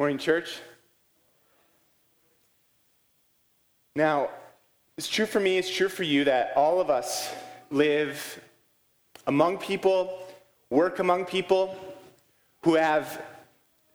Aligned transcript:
Morning, 0.00 0.16
church. 0.16 0.60
Now, 3.96 4.30
it's 4.96 5.08
true 5.08 5.26
for 5.26 5.40
me, 5.40 5.58
it's 5.58 5.68
true 5.68 5.88
for 5.88 6.04
you 6.04 6.22
that 6.22 6.52
all 6.54 6.80
of 6.80 6.88
us 6.88 7.28
live 7.72 8.40
among 9.26 9.58
people, 9.58 10.20
work 10.70 11.00
among 11.00 11.24
people 11.24 11.76
who 12.62 12.76
have 12.76 13.20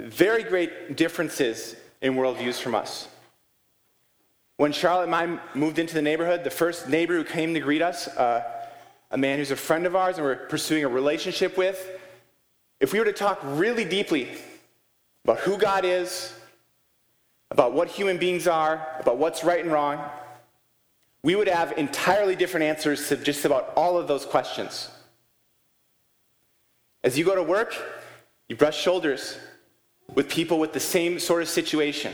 very 0.01 0.43
great 0.43 0.97
differences 0.97 1.77
in 2.01 2.15
worldviews 2.15 2.59
from 2.59 2.75
us. 2.75 3.07
When 4.57 4.73
Charlotte 4.73 5.05
and 5.05 5.15
I 5.15 5.39
moved 5.57 5.79
into 5.79 5.93
the 5.93 6.01
neighborhood, 6.01 6.43
the 6.43 6.49
first 6.49 6.89
neighbor 6.89 7.13
who 7.13 7.23
came 7.23 7.53
to 7.53 7.61
greet 7.61 7.81
us, 7.81 8.09
uh, 8.09 8.43
a 9.09 9.17
man 9.17 9.37
who's 9.37 9.51
a 9.51 9.55
friend 9.55 9.85
of 9.85 9.95
ours 9.95 10.17
and 10.17 10.25
we're 10.25 10.35
pursuing 10.35 10.83
a 10.83 10.89
relationship 10.89 11.55
with, 11.57 11.97
if 12.81 12.91
we 12.91 12.99
were 12.99 13.05
to 13.05 13.13
talk 13.13 13.39
really 13.41 13.85
deeply 13.85 14.27
about 15.23 15.39
who 15.39 15.57
God 15.57 15.85
is, 15.85 16.33
about 17.51 17.73
what 17.73 17.87
human 17.87 18.17
beings 18.17 18.47
are, 18.47 18.97
about 18.99 19.17
what's 19.17 19.43
right 19.43 19.63
and 19.63 19.71
wrong, 19.71 20.03
we 21.23 21.35
would 21.35 21.47
have 21.47 21.71
entirely 21.77 22.35
different 22.35 22.65
answers 22.65 23.07
to 23.07 23.15
just 23.15 23.45
about 23.45 23.71
all 23.75 23.97
of 23.97 24.07
those 24.07 24.25
questions. 24.25 24.89
As 27.03 27.17
you 27.17 27.23
go 27.23 27.35
to 27.35 27.43
work, 27.43 27.75
you 28.49 28.55
brush 28.55 28.77
shoulders 28.77 29.37
with 30.13 30.29
people 30.29 30.59
with 30.59 30.73
the 30.73 30.79
same 30.79 31.19
sort 31.19 31.41
of 31.41 31.47
situation. 31.47 32.13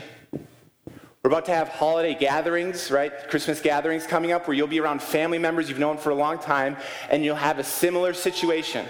We're 1.22 1.30
about 1.30 1.44
to 1.46 1.54
have 1.54 1.68
holiday 1.68 2.14
gatherings, 2.14 2.90
right? 2.90 3.12
Christmas 3.28 3.60
gatherings 3.60 4.06
coming 4.06 4.32
up 4.32 4.46
where 4.46 4.56
you'll 4.56 4.68
be 4.68 4.80
around 4.80 5.02
family 5.02 5.38
members 5.38 5.68
you've 5.68 5.78
known 5.78 5.98
for 5.98 6.10
a 6.10 6.14
long 6.14 6.38
time 6.38 6.76
and 7.10 7.24
you'll 7.24 7.36
have 7.36 7.58
a 7.58 7.64
similar 7.64 8.14
situation. 8.14 8.86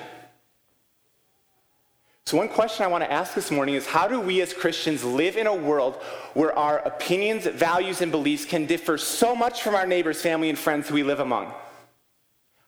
So, 2.30 2.36
one 2.36 2.48
question 2.48 2.84
I 2.84 2.86
want 2.86 3.02
to 3.02 3.10
ask 3.10 3.34
this 3.34 3.50
morning 3.50 3.74
is 3.74 3.88
how 3.88 4.06
do 4.06 4.20
we 4.20 4.40
as 4.40 4.54
Christians 4.54 5.02
live 5.02 5.36
in 5.36 5.48
a 5.48 5.52
world 5.52 5.96
where 6.34 6.56
our 6.56 6.78
opinions, 6.78 7.44
values, 7.44 8.02
and 8.02 8.12
beliefs 8.12 8.44
can 8.44 8.66
differ 8.66 8.98
so 8.98 9.34
much 9.34 9.62
from 9.62 9.74
our 9.74 9.84
neighbors, 9.84 10.22
family, 10.22 10.48
and 10.48 10.56
friends 10.56 10.86
who 10.86 10.94
we 10.94 11.02
live 11.02 11.18
among? 11.18 11.52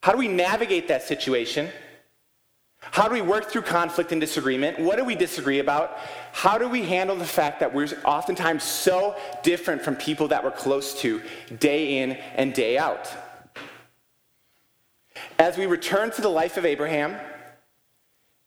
How 0.03 0.11
do 0.11 0.19
we 0.19 0.27
navigate 0.27 0.89
that 0.89 1.05
situation? 1.05 1.71
How 2.81 3.07
do 3.07 3.15
we 3.15 3.21
work 3.21 3.53
through 3.53 3.63
conflict 3.63 4.11
and 4.11 4.21
disagreement? 4.21 4.81
What 4.81 4.97
do 4.97 5.05
we 5.05 5.15
disagree 5.15 5.61
about? 5.61 5.97
How 6.33 6.59
do 6.59 6.69
we 6.69 6.83
handle 6.83 7.15
the 7.15 7.25
fact 7.25 7.61
that 7.61 7.73
we're 7.73 7.87
oftentimes 8.05 8.65
so 8.65 9.15
different 9.45 9.81
from 9.81 9.95
people 9.95 10.27
that 10.27 10.43
we're 10.43 10.51
close 10.51 11.01
to 11.03 11.23
day 11.61 11.99
in 11.99 12.15
and 12.35 12.53
day 12.53 12.79
out? 12.79 13.09
As 15.39 15.57
we 15.57 15.67
return 15.67 16.11
to 16.11 16.21
the 16.21 16.29
life 16.29 16.57
of 16.57 16.67
Abraham, 16.67 17.17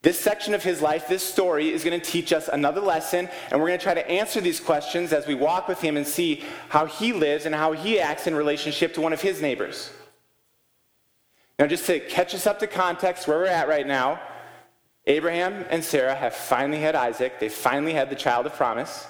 this 0.06 0.20
section 0.20 0.53
of 0.53 0.61
his 0.61 0.84
life, 0.84 1.08
this 1.08 1.23
story, 1.23 1.73
is 1.73 1.84
going 1.84 2.00
to 2.00 2.11
teach 2.11 2.31
us 2.31 2.48
another 2.48 2.80
lesson, 2.80 3.28
and 3.50 3.59
we're 3.59 3.70
going 3.70 3.80
to 3.80 3.84
try 3.84 3.95
to 3.95 4.08
answer 4.08 4.39
these 4.39 4.59
questions 4.59 5.11
as 5.11 5.25
we 5.25 5.34
walk 5.34 5.67
with 5.67 5.81
him 5.81 5.98
and 5.98 6.06
see 6.06 6.44
how 6.70 6.86
he 6.86 7.11
lives 7.11 7.48
and 7.48 7.56
how 7.56 7.72
he 7.72 8.00
acts 8.00 8.28
in 8.28 8.36
relationship 8.36 8.94
to 8.94 9.02
one 9.02 9.14
of 9.14 9.22
his 9.22 9.42
neighbors. 9.42 9.89
Now, 11.58 11.66
just 11.66 11.88
to 11.88 12.00
catch 12.00 12.36
us 12.36 12.45
up 12.45 12.59
to 12.59 12.67
context 12.67 13.28
where 13.28 13.39
we're 13.39 13.48
at 13.48 13.67
right 13.67 13.88
now, 13.88 14.22
Abraham 15.08 15.66
and 15.72 15.83
Sarah 15.83 16.14
have 16.14 16.36
finally 16.36 16.81
had 16.81 16.94
Isaac. 16.94 17.39
They 17.39 17.50
finally 17.50 17.94
had 17.94 18.11
the 18.11 18.16
child 18.16 18.45
of 18.45 18.53
promise, 18.53 19.08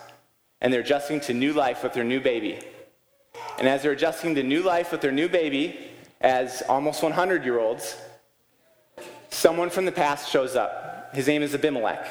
and 0.62 0.72
they're 0.72 0.80
adjusting 0.80 1.20
to 1.22 1.34
new 1.34 1.52
life 1.52 1.84
with 1.84 1.92
their 1.92 2.06
new 2.06 2.22
baby. 2.22 2.58
And 3.60 3.68
as 3.68 3.84
they're 3.84 3.92
adjusting 3.92 4.34
to 4.36 4.44
new 4.44 4.64
life 4.64 4.94
with 4.94 5.02
their 5.02 5.12
new 5.12 5.28
baby, 5.28 5.90
as 6.22 6.64
almost 6.70 7.04
100 7.04 7.44
year 7.44 7.60
olds, 7.60 7.98
someone 9.28 9.70
from 9.70 9.84
the 9.84 9.92
past 9.92 10.30
shows 10.32 10.56
up. 10.56 10.85
His 11.16 11.28
name 11.28 11.42
is 11.42 11.56
Abimelech. 11.56 12.06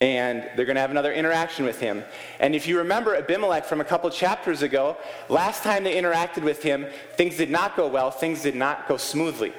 And 0.00 0.50
they're 0.56 0.66
going 0.66 0.74
to 0.74 0.80
have 0.80 0.90
another 0.90 1.12
interaction 1.12 1.64
with 1.64 1.78
him. 1.78 2.02
And 2.40 2.56
if 2.56 2.66
you 2.66 2.78
remember 2.78 3.14
Abimelech 3.14 3.64
from 3.64 3.80
a 3.80 3.84
couple 3.84 4.10
chapters 4.10 4.62
ago, 4.62 4.96
last 5.28 5.62
time 5.62 5.84
they 5.84 5.94
interacted 5.94 6.42
with 6.42 6.60
him, 6.60 6.86
things 7.16 7.36
did 7.36 7.50
not 7.50 7.76
go 7.76 7.86
well, 7.86 8.10
things 8.10 8.42
did 8.42 8.56
not 8.56 8.88
go 8.88 8.96
smoothly. 8.96 9.52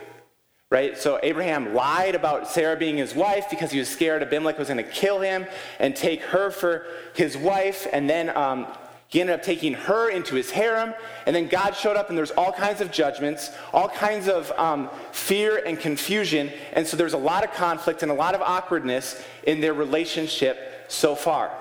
Right? 0.69 0.97
So 0.97 1.19
Abraham 1.23 1.73
lied 1.73 2.15
about 2.15 2.49
Sarah 2.49 2.75
being 2.75 2.97
his 2.97 3.15
wife 3.15 3.45
because 3.49 3.71
he 3.71 3.79
was 3.79 3.87
scared 3.87 4.21
Abimelech 4.21 4.57
was 4.57 4.67
going 4.67 4.83
to 4.83 4.91
kill 4.91 5.21
him 5.21 5.45
and 5.79 5.95
take 5.95 6.21
her 6.23 6.51
for 6.51 6.87
his 7.15 7.37
wife. 7.37 7.87
And 7.93 8.09
then 8.09 8.35
um, 8.35 8.67
he 9.13 9.21
ended 9.21 9.35
up 9.35 9.43
taking 9.43 9.75
her 9.75 10.09
into 10.09 10.33
his 10.33 10.49
harem, 10.49 10.91
and 11.27 11.35
then 11.35 11.47
God 11.47 11.75
showed 11.75 11.97
up, 11.97 12.09
and 12.09 12.17
there's 12.17 12.31
all 12.31 12.51
kinds 12.51 12.81
of 12.81 12.91
judgments, 12.91 13.51
all 13.71 13.87
kinds 13.87 14.27
of 14.27 14.51
um, 14.57 14.89
fear 15.11 15.61
and 15.67 15.79
confusion, 15.79 16.51
and 16.71 16.87
so 16.87 16.97
there's 16.97 17.13
a 17.13 17.17
lot 17.19 17.43
of 17.43 17.53
conflict 17.53 18.01
and 18.01 18.11
a 18.11 18.15
lot 18.15 18.33
of 18.33 18.41
awkwardness 18.41 19.23
in 19.43 19.61
their 19.61 19.75
relationship 19.75 20.87
so 20.87 21.13
far. 21.13 21.51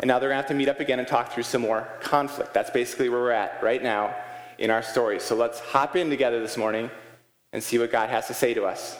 And 0.00 0.08
now 0.08 0.18
they're 0.18 0.30
going 0.30 0.38
to 0.38 0.42
have 0.42 0.48
to 0.48 0.54
meet 0.54 0.70
up 0.70 0.80
again 0.80 1.00
and 1.00 1.06
talk 1.06 1.32
through 1.32 1.42
some 1.42 1.60
more 1.60 1.86
conflict. 2.00 2.54
That's 2.54 2.70
basically 2.70 3.10
where 3.10 3.20
we're 3.20 3.32
at 3.32 3.62
right 3.62 3.82
now 3.82 4.16
in 4.56 4.70
our 4.70 4.82
story. 4.82 5.20
So 5.20 5.36
let's 5.36 5.60
hop 5.60 5.96
in 5.96 6.08
together 6.08 6.40
this 6.40 6.56
morning 6.56 6.90
and 7.52 7.62
see 7.62 7.78
what 7.78 7.92
God 7.92 8.08
has 8.08 8.26
to 8.28 8.34
say 8.34 8.54
to 8.54 8.64
us. 8.64 8.96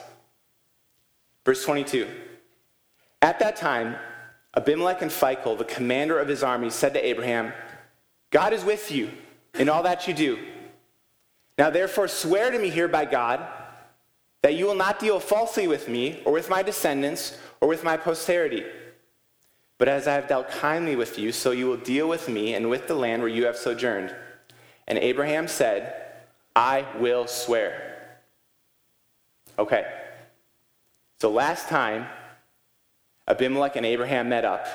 Verse 1.47 1.65
22. 1.65 2.07
At 3.23 3.39
that 3.39 3.57
time, 3.57 3.97
Abimelech 4.57 5.03
and 5.03 5.11
Phicol, 5.11 5.59
the 5.59 5.65
commander 5.65 6.19
of 6.19 6.29
his 6.29 6.43
army, 6.43 6.71
said 6.71 6.95
to 6.95 7.05
Abraham, 7.05 7.53
God 8.31 8.53
is 8.53 8.65
with 8.65 8.91
you 8.91 9.11
in 9.55 9.69
all 9.69 9.83
that 9.83 10.07
you 10.07 10.15
do. 10.15 10.39
Now 11.59 11.71
therefore 11.71 12.09
swear 12.09 12.51
to 12.51 12.59
me 12.59 12.71
here 12.71 12.89
by 12.89 13.05
God 13.05 13.47
that 14.43 14.55
you 14.55 14.67
will 14.67 14.75
not 14.75 14.99
deal 14.99 15.21
falsely 15.21 15.67
with 15.67 15.89
me 15.89 16.21
or 16.25 16.33
with 16.33 16.51
my 16.51 16.63
descendants 16.63 17.39
or 17.61 17.69
with 17.69 17.83
my 17.83 17.97
posterity. 17.97 18.65
But 19.79 19.89
as 19.89 20.07
I 20.07 20.15
have 20.15 20.29
dealt 20.29 20.51
kindly 20.51 20.97
with 20.97 21.19
you, 21.19 21.33
so 21.33 21.51
you 21.51 21.67
will 21.67 21.77
deal 21.77 22.09
with 22.09 22.29
me 22.29 22.55
and 22.55 22.71
with 22.71 22.87
the 22.87 22.95
land 22.95 23.23
where 23.23 23.31
you 23.31 23.47
have 23.47 23.57
sojourned. 23.57 24.15
And 24.87 24.99
Abraham 24.99 25.49
said, 25.49 25.95
I 26.55 26.87
will 26.99 27.27
swear. 27.27 28.19
Okay. 29.59 29.87
So 31.21 31.31
last 31.31 31.69
time, 31.69 32.07
Abimelech 33.27 33.77
and 33.77 33.87
Abraham 33.87 34.29
met 34.29 34.45
up, 34.45 34.67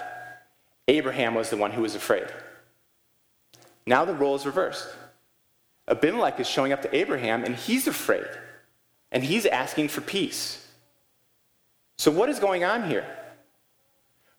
Abraham 0.88 1.36
was 1.36 1.50
the 1.50 1.58
one 1.58 1.72
who 1.72 1.84
was 1.84 1.96
afraid. 1.96 2.28
Now 3.86 4.06
the 4.06 4.14
role 4.14 4.36
is 4.36 4.46
reversed. 4.46 4.88
Abimelech 5.88 6.40
is 6.40 6.48
showing 6.48 6.72
up 6.72 6.82
to 6.84 6.96
Abraham 6.96 7.44
and 7.44 7.56
he's 7.56 7.88
afraid. 7.88 8.28
And 9.12 9.24
he's 9.24 9.46
asking 9.46 9.88
for 9.90 10.02
peace. 10.02 10.68
So, 11.98 12.12
what 12.12 12.30
is 12.30 12.40
going 12.40 12.64
on 12.64 12.88
here? 12.88 13.06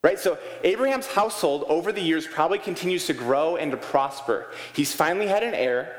Right? 0.02 0.18
So, 0.18 0.38
Abraham's 0.62 1.08
household 1.08 1.64
over 1.68 1.92
the 1.92 2.00
years 2.00 2.26
probably 2.26 2.58
continues 2.58 3.06
to 3.06 3.12
grow 3.12 3.56
and 3.56 3.72
to 3.72 3.76
prosper. 3.76 4.46
He's 4.72 4.94
finally 4.94 5.26
had 5.26 5.42
an 5.42 5.54
heir. 5.54 5.94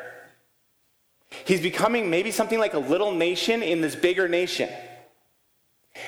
He's 1.46 1.62
becoming 1.62 2.10
maybe 2.10 2.32
something 2.32 2.60
like 2.60 2.74
a 2.74 2.80
little 2.80 3.12
nation 3.12 3.62
in 3.62 3.82
this 3.82 3.96
bigger 3.96 4.28
nation. 4.28 4.70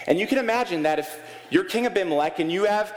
And 0.08 0.20
you 0.20 0.28
can 0.28 0.38
imagine 0.38 0.84
that 0.84 1.00
if 1.00 1.20
you're 1.50 1.66
King 1.66 1.86
Abimelech 1.86 2.40
and 2.40 2.52
you 2.52 2.66
have 2.66 2.96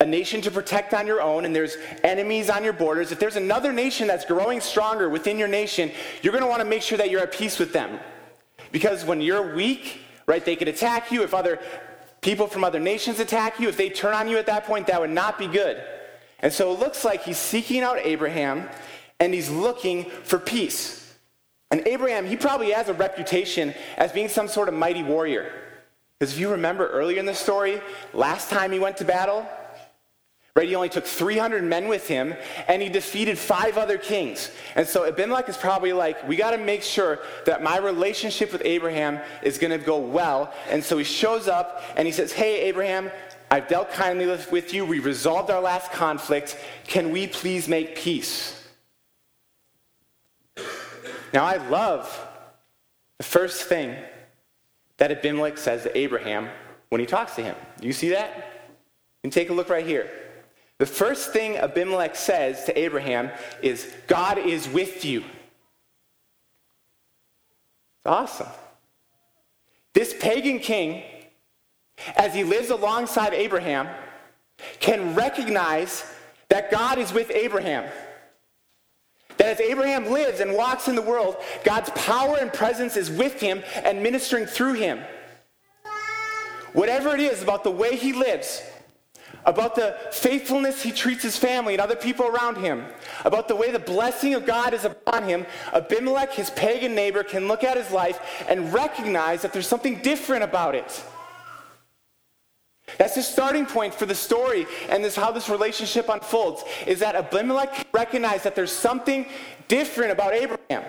a 0.00 0.06
nation 0.06 0.40
to 0.42 0.50
protect 0.50 0.94
on 0.94 1.06
your 1.06 1.20
own 1.20 1.44
and 1.44 1.54
there's 1.54 1.76
enemies 2.04 2.48
on 2.48 2.62
your 2.62 2.72
borders, 2.72 3.10
if 3.10 3.18
there's 3.18 3.36
another 3.36 3.72
nation 3.72 4.06
that's 4.06 4.24
growing 4.24 4.60
stronger 4.60 5.08
within 5.08 5.38
your 5.38 5.48
nation, 5.48 5.90
you're 6.22 6.32
going 6.32 6.44
to 6.44 6.48
want 6.48 6.60
to 6.60 6.68
make 6.68 6.82
sure 6.82 6.96
that 6.98 7.10
you're 7.10 7.20
at 7.20 7.32
peace 7.32 7.58
with 7.58 7.72
them. 7.72 7.98
Because 8.70 9.04
when 9.04 9.20
you're 9.20 9.54
weak, 9.54 10.00
right, 10.26 10.44
they 10.44 10.54
could 10.54 10.68
attack 10.68 11.10
you. 11.10 11.22
If 11.22 11.34
other 11.34 11.58
people 12.20 12.46
from 12.46 12.62
other 12.62 12.78
nations 12.78 13.18
attack 13.18 13.58
you, 13.58 13.68
if 13.68 13.76
they 13.76 13.90
turn 13.90 14.14
on 14.14 14.28
you 14.28 14.38
at 14.38 14.46
that 14.46 14.64
point, 14.64 14.86
that 14.86 15.00
would 15.00 15.10
not 15.10 15.38
be 15.38 15.48
good. 15.48 15.82
And 16.40 16.52
so 16.52 16.72
it 16.72 16.78
looks 16.78 17.04
like 17.04 17.24
he's 17.24 17.38
seeking 17.38 17.82
out 17.82 17.98
Abraham 17.98 18.68
and 19.18 19.34
he's 19.34 19.50
looking 19.50 20.04
for 20.04 20.38
peace. 20.38 21.12
And 21.70 21.86
Abraham, 21.86 22.24
he 22.24 22.36
probably 22.36 22.70
has 22.70 22.88
a 22.88 22.94
reputation 22.94 23.74
as 23.96 24.12
being 24.12 24.28
some 24.28 24.48
sort 24.48 24.68
of 24.68 24.74
mighty 24.74 25.02
warrior. 25.02 25.52
Because 26.18 26.34
if 26.34 26.40
you 26.40 26.50
remember 26.50 26.88
earlier 26.88 27.18
in 27.18 27.26
the 27.26 27.34
story, 27.34 27.80
last 28.12 28.50
time 28.50 28.72
he 28.72 28.80
went 28.80 28.96
to 28.96 29.04
battle, 29.04 29.46
right, 30.56 30.66
he 30.66 30.74
only 30.74 30.88
took 30.88 31.04
300 31.04 31.62
men 31.62 31.86
with 31.86 32.08
him 32.08 32.34
and 32.66 32.82
he 32.82 32.88
defeated 32.88 33.38
five 33.38 33.78
other 33.78 33.98
kings. 33.98 34.50
And 34.74 34.86
so 34.86 35.04
Abimelech 35.04 35.48
is 35.48 35.56
probably 35.56 35.92
like, 35.92 36.26
we 36.26 36.34
got 36.34 36.50
to 36.50 36.58
make 36.58 36.82
sure 36.82 37.20
that 37.46 37.62
my 37.62 37.78
relationship 37.78 38.50
with 38.50 38.62
Abraham 38.64 39.20
is 39.42 39.58
going 39.58 39.70
to 39.70 39.84
go 39.84 39.98
well. 39.98 40.52
And 40.68 40.82
so 40.82 40.98
he 40.98 41.04
shows 41.04 41.46
up 41.46 41.84
and 41.94 42.04
he 42.04 42.12
says, 42.12 42.32
Hey, 42.32 42.62
Abraham, 42.62 43.12
I've 43.48 43.68
dealt 43.68 43.92
kindly 43.92 44.26
with 44.26 44.74
you. 44.74 44.84
We 44.84 44.98
resolved 44.98 45.50
our 45.50 45.60
last 45.60 45.92
conflict. 45.92 46.58
Can 46.88 47.12
we 47.12 47.28
please 47.28 47.68
make 47.68 47.96
peace? 47.96 48.54
Now, 51.32 51.44
I 51.44 51.56
love 51.68 52.26
the 53.18 53.24
first 53.24 53.62
thing 53.64 53.96
that 54.98 55.10
Abimelech 55.10 55.58
says 55.58 55.84
to 55.84 55.96
Abraham 55.96 56.48
when 56.90 57.00
he 57.00 57.06
talks 57.06 57.34
to 57.36 57.42
him. 57.42 57.56
You 57.80 57.92
see 57.92 58.10
that? 58.10 58.44
And 59.24 59.32
take 59.32 59.50
a 59.50 59.52
look 59.52 59.68
right 59.68 59.86
here. 59.86 60.10
The 60.78 60.86
first 60.86 61.32
thing 61.32 61.56
Abimelech 61.56 62.14
says 62.14 62.64
to 62.64 62.78
Abraham 62.78 63.30
is, 63.62 63.92
God 64.06 64.38
is 64.38 64.68
with 64.68 65.04
you. 65.04 65.20
It's 65.20 65.26
awesome. 68.06 68.46
This 69.92 70.14
pagan 70.20 70.60
king, 70.60 71.02
as 72.16 72.34
he 72.34 72.44
lives 72.44 72.70
alongside 72.70 73.34
Abraham, 73.34 73.88
can 74.78 75.16
recognize 75.16 76.04
that 76.48 76.70
God 76.70 76.98
is 76.98 77.12
with 77.12 77.30
Abraham. 77.30 77.90
As 79.48 79.60
Abraham 79.60 80.10
lives 80.10 80.40
and 80.40 80.52
walks 80.52 80.88
in 80.88 80.94
the 80.94 81.00
world, 81.00 81.36
God's 81.64 81.88
power 81.94 82.36
and 82.38 82.52
presence 82.52 82.98
is 82.98 83.10
with 83.10 83.40
him 83.40 83.62
and 83.82 84.02
ministering 84.02 84.44
through 84.44 84.74
him. 84.74 85.00
Whatever 86.74 87.14
it 87.14 87.20
is 87.20 87.42
about 87.42 87.64
the 87.64 87.70
way 87.70 87.96
he 87.96 88.12
lives, 88.12 88.62
about 89.46 89.74
the 89.74 89.96
faithfulness 90.12 90.82
he 90.82 90.92
treats 90.92 91.22
his 91.22 91.38
family 91.38 91.72
and 91.72 91.80
other 91.80 91.96
people 91.96 92.26
around 92.26 92.58
him, 92.58 92.84
about 93.24 93.48
the 93.48 93.56
way 93.56 93.70
the 93.70 93.78
blessing 93.78 94.34
of 94.34 94.44
God 94.44 94.74
is 94.74 94.84
upon 94.84 95.24
him, 95.24 95.46
Abimelech, 95.72 96.34
his 96.34 96.50
pagan 96.50 96.94
neighbor, 96.94 97.22
can 97.22 97.48
look 97.48 97.64
at 97.64 97.78
his 97.78 97.90
life 97.90 98.44
and 98.50 98.74
recognize 98.74 99.40
that 99.40 99.54
there's 99.54 99.66
something 99.66 100.02
different 100.02 100.44
about 100.44 100.74
it. 100.74 101.02
That's 102.98 103.14
the 103.14 103.22
starting 103.22 103.64
point 103.64 103.94
for 103.94 104.06
the 104.06 104.14
story 104.14 104.66
and 104.88 105.04
this 105.04 105.14
how 105.14 105.30
this 105.30 105.48
relationship 105.48 106.08
unfolds 106.08 106.64
is 106.86 106.98
that 106.98 107.14
Abimelech 107.14 107.86
recognized 107.92 108.44
that 108.44 108.56
there's 108.56 108.72
something 108.72 109.26
different 109.68 110.10
about 110.12 110.34
Abraham. 110.34 110.84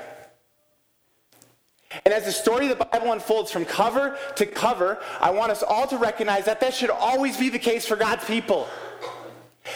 And 2.06 2.14
as 2.14 2.26
the 2.26 2.32
story 2.32 2.70
of 2.70 2.78
the 2.78 2.86
Bible 2.86 3.14
unfolds 3.14 3.52
from 3.52 3.66
cover 3.66 4.18
to 4.36 4.46
cover, 4.46 5.00
I 5.20 5.30
want 5.32 5.52
us 5.52 5.64
all 5.64 5.88
to 5.88 5.98
recognize 5.98 6.46
that 6.46 6.60
that 6.62 6.74
should 6.74 6.90
always 6.90 7.38
be 7.38 7.50
the 7.50 7.60
case 7.60 7.86
for 7.86 7.96
God's 7.96 8.26
people. 8.26 8.68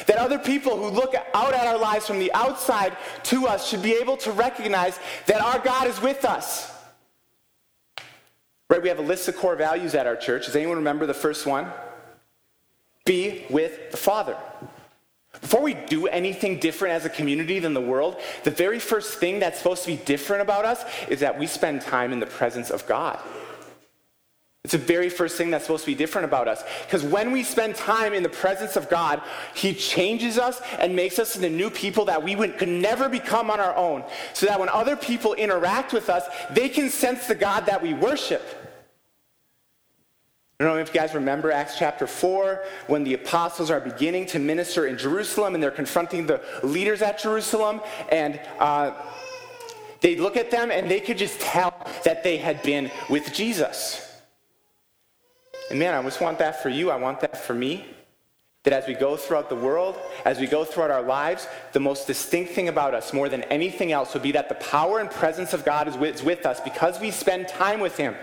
That 0.08 0.18
other 0.18 0.40
people 0.40 0.78
who 0.78 0.90
look 0.90 1.16
out 1.34 1.54
at 1.54 1.68
our 1.68 1.78
lives 1.78 2.08
from 2.08 2.18
the 2.18 2.34
outside 2.34 2.98
to 3.24 3.48
us 3.48 3.68
should 3.68 3.84
be 3.84 3.94
able 3.94 4.18
to 4.18 4.32
recognize 4.32 5.00
that 5.28 5.42
our 5.42 5.60
God 5.60 5.88
is 5.88 6.02
with 6.02 6.26
us. 6.26 6.72
Right? 8.70 8.82
We 8.82 8.90
have 8.90 9.00
a 9.00 9.04
list 9.04 9.28
of 9.28 9.36
core 9.36 9.56
values 9.56 9.94
at 9.94 10.08
our 10.08 10.16
church. 10.16 10.48
Does 10.48 10.56
anyone 10.56 10.78
remember 10.78 11.06
the 11.06 11.14
first 11.14 11.46
one? 11.46 11.72
Be 13.06 13.46
with 13.50 13.92
the 13.92 13.98
Father. 13.98 14.38
Before 15.42 15.62
we 15.62 15.74
do 15.74 16.08
anything 16.08 16.60
different 16.60 16.94
as 16.94 17.06
a 17.06 17.10
community 17.10 17.60
than 17.60 17.74
the 17.74 17.82
world, 17.82 18.18
the 18.44 18.52
very 18.52 18.80
first 18.80 19.20
thing 19.20 19.40
that's 19.40 19.58
supposed 19.58 19.84
to 19.84 19.88
be 19.88 19.98
different 19.98 20.42
about 20.42 20.64
us 20.64 20.86
is 21.10 21.20
that 21.20 21.38
we 21.38 21.48
spend 21.48 21.82
time 21.82 22.14
in 22.14 22.20
the 22.20 22.26
presence 22.26 22.70
of 22.70 22.86
God. 22.88 23.20
It's 24.64 24.72
the 24.72 24.78
very 24.78 25.10
first 25.10 25.36
thing 25.36 25.52
that's 25.52 25.66
supposed 25.66 25.84
to 25.84 25.92
be 25.92 25.96
different 25.96 26.24
about 26.24 26.48
us. 26.48 26.64
Because 26.86 27.04
when 27.04 27.32
we 27.32 27.44
spend 27.44 27.76
time 27.76 28.14
in 28.14 28.24
the 28.24 28.30
presence 28.30 28.78
of 28.78 28.90
God, 28.90 29.22
He 29.54 29.74
changes 29.74 30.38
us 30.38 30.62
and 30.80 30.96
makes 30.96 31.20
us 31.20 31.36
into 31.36 31.50
new 31.50 31.70
people 31.70 32.06
that 32.06 32.24
we 32.24 32.38
would, 32.38 32.58
could 32.58 32.70
never 32.70 33.10
become 33.10 33.52
on 33.52 33.60
our 33.60 33.76
own. 33.76 34.06
So 34.34 34.46
that 34.46 34.58
when 34.58 34.70
other 34.70 34.96
people 34.96 35.34
interact 35.34 35.92
with 35.92 36.10
us, 36.10 36.24
they 36.52 36.70
can 36.70 36.90
sense 36.90 37.28
the 37.28 37.36
God 37.36 37.66
that 37.66 37.82
we 37.82 37.94
worship. 37.94 38.63
I 40.64 40.66
don't 40.66 40.76
know 40.76 40.82
if 40.82 40.94
you 40.94 41.02
guys 41.02 41.14
remember 41.14 41.52
Acts 41.52 41.78
chapter 41.78 42.08
4 42.08 42.64
when 42.88 43.04
the 43.04 43.16
apostles 43.16 43.70
are 43.70 43.82
beginning 43.82 44.28
to 44.28 44.40
minister 44.40 44.88
in 44.88 44.98
Jerusalem 44.98 45.56
and 45.56 45.62
they're 45.62 45.72
confronting 45.72 46.26
the 46.26 46.42
leaders 46.64 47.02
at 47.02 47.20
Jerusalem. 47.20 47.82
And 48.08 48.40
uh, 48.60 48.94
they 50.00 50.16
look 50.16 50.38
at 50.38 50.52
them 50.52 50.72
and 50.72 50.90
they 50.90 51.02
could 51.02 51.18
just 51.18 51.42
tell 51.42 51.76
that 52.06 52.24
they 52.24 52.38
had 52.38 52.64
been 52.64 52.90
with 53.10 53.34
Jesus. 53.34 54.10
And 55.70 55.80
man, 55.80 55.96
I 55.96 56.02
just 56.04 56.22
want 56.22 56.40
that 56.40 56.64
for 56.64 56.70
you. 56.70 56.90
I 56.92 56.96
want 56.96 57.20
that 57.20 57.44
for 57.44 57.54
me. 57.54 57.86
That 58.64 58.72
as 58.72 58.88
we 58.88 58.94
go 58.94 59.18
throughout 59.18 59.50
the 59.50 59.58
world, 59.58 59.98
as 60.24 60.40
we 60.40 60.48
go 60.48 60.64
throughout 60.64 60.92
our 60.92 61.04
lives, 61.04 61.46
the 61.74 61.82
most 61.82 62.08
distinct 62.08 62.54
thing 62.54 62.70
about 62.70 62.94
us, 62.94 63.12
more 63.12 63.28
than 63.28 63.44
anything 63.44 63.92
else, 63.92 64.14
would 64.14 64.24
be 64.24 64.32
that 64.32 64.48
the 64.48 64.56
power 64.56 65.00
and 65.00 65.12
presence 65.12 65.52
of 65.52 65.66
God 65.66 65.90
is 65.90 65.98
with, 65.98 66.16
is 66.16 66.24
with 66.24 66.46
us 66.46 66.62
because 66.62 67.02
we 67.02 67.12
spend 67.12 67.50
time 67.50 67.82
with 67.82 67.98
Him. 67.98 68.16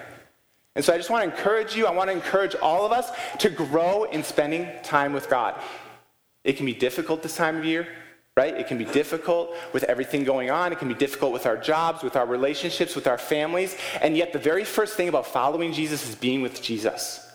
And 0.77 0.85
so 0.85 0.95
I 0.95 0.97
just 0.97 1.11
want 1.11 1.25
to 1.25 1.37
encourage 1.37 1.75
you, 1.75 1.87
I 1.87 1.91
want 1.91 2.11
to 2.11 2.15
encourage 2.15 2.55
all 2.57 2.87
of 2.87 2.93
us 2.93 3.11
to 3.41 3.51
grow 3.51 4.05
in 4.05 4.23
spending 4.23 4.69
time 4.83 5.13
with 5.13 5.29
God. 5.29 5.61
It 6.45 6.57
can 6.57 6.67
be 6.67 6.75
difficult 6.75 7.23
this 7.23 7.37
time 7.37 7.57
of 7.57 7.65
year, 7.65 7.89
right? 8.37 8.55
It 8.55 8.69
can 8.69 8.79
be 8.79 8.85
difficult 8.85 9.55
with 9.73 9.85
everything 9.85 10.25
going 10.25 10.51
on. 10.51 10.73
It 10.73 10.79
can 10.79 10.89
be 10.89 10.95
difficult 10.95 11.33
with 11.33 11.45
our 11.45 11.57
jobs, 11.57 12.03
with 12.03 12.17
our 12.17 12.27
relationships, 12.27 12.95
with 12.95 13.07
our 13.07 13.19
families. 13.19 13.77
And 14.01 14.17
yet, 14.17 14.33
the 14.33 14.39
very 14.39 14.65
first 14.65 14.97
thing 14.97 15.09
about 15.09 15.27
following 15.27 15.73
Jesus 15.73 16.09
is 16.09 16.15
being 16.15 16.41
with 16.41 16.63
Jesus. 16.63 17.27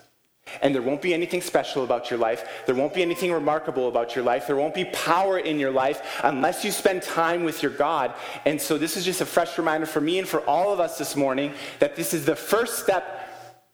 And 0.62 0.74
there 0.74 0.82
won't 0.82 1.02
be 1.02 1.14
anything 1.14 1.42
special 1.42 1.84
about 1.84 2.10
your 2.10 2.20
life. 2.20 2.48
There 2.66 2.76
won't 2.76 2.94
be 2.94 3.02
anything 3.02 3.32
remarkable 3.32 3.88
about 3.90 4.16
your 4.16 4.24
life. 4.24 4.48
There 4.48 4.56
won't 4.56 4.76
be 4.76 4.86
power 4.86 5.40
in 5.40 5.60
your 5.60 5.72
life 5.72 6.22
unless 6.24 6.64
you 6.64 6.72
spend 6.72 7.02
time 7.02 7.44
with 7.44 7.64
your 7.64 7.72
God. 7.72 8.14
And 8.46 8.62
so, 8.62 8.78
this 8.78 8.96
is 8.96 9.04
just 9.04 9.22
a 9.22 9.26
fresh 9.26 9.58
reminder 9.58 9.88
for 9.88 10.02
me 10.02 10.20
and 10.20 10.28
for 10.28 10.40
all 10.42 10.72
of 10.72 10.80
us 10.80 10.98
this 10.98 11.16
morning 11.16 11.52
that 11.80 11.96
this 11.96 12.14
is 12.14 12.26
the 12.26 12.36
first 12.36 12.80
step 12.80 13.25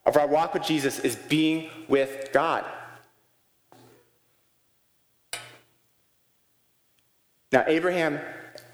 of 0.04 0.16
our 0.16 0.26
walk 0.26 0.54
with 0.54 0.64
Jesus 0.64 0.98
is 0.98 1.16
being 1.16 1.70
with 1.88 2.30
God. 2.32 2.64
Now, 7.52 7.64
Abraham, 7.66 8.18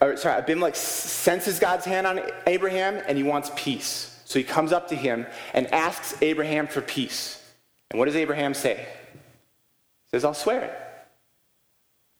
or 0.00 0.16
sorry, 0.16 0.36
Abimelech 0.36 0.76
senses 0.76 1.58
God's 1.58 1.84
hand 1.84 2.06
on 2.06 2.20
Abraham 2.46 3.02
and 3.06 3.18
he 3.18 3.24
wants 3.24 3.50
peace. 3.56 4.22
So 4.24 4.38
he 4.38 4.44
comes 4.44 4.72
up 4.72 4.88
to 4.88 4.94
him 4.94 5.26
and 5.52 5.66
asks 5.74 6.16
Abraham 6.22 6.68
for 6.68 6.80
peace. 6.80 7.42
And 7.90 7.98
what 7.98 8.04
does 8.04 8.16
Abraham 8.16 8.54
say? 8.54 8.86
He 9.14 10.10
says, 10.10 10.24
I'll 10.24 10.34
swear 10.34 10.62
it. 10.62 10.78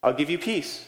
I'll 0.03 0.13
give 0.13 0.29
you 0.29 0.37
peace. 0.37 0.85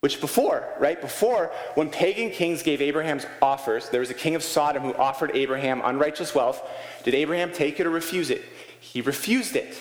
Which 0.00 0.20
before, 0.20 0.64
right? 0.78 1.00
Before, 1.00 1.50
when 1.74 1.90
pagan 1.90 2.30
kings 2.30 2.62
gave 2.62 2.80
Abraham's 2.80 3.26
offers, 3.42 3.88
there 3.88 4.00
was 4.00 4.10
a 4.10 4.14
king 4.14 4.36
of 4.36 4.44
Sodom 4.44 4.84
who 4.84 4.94
offered 4.94 5.32
Abraham 5.34 5.82
unrighteous 5.84 6.36
wealth. 6.36 6.62
Did 7.02 7.14
Abraham 7.14 7.52
take 7.52 7.80
it 7.80 7.86
or 7.86 7.90
refuse 7.90 8.30
it? 8.30 8.42
He 8.78 9.00
refused 9.00 9.56
it. 9.56 9.76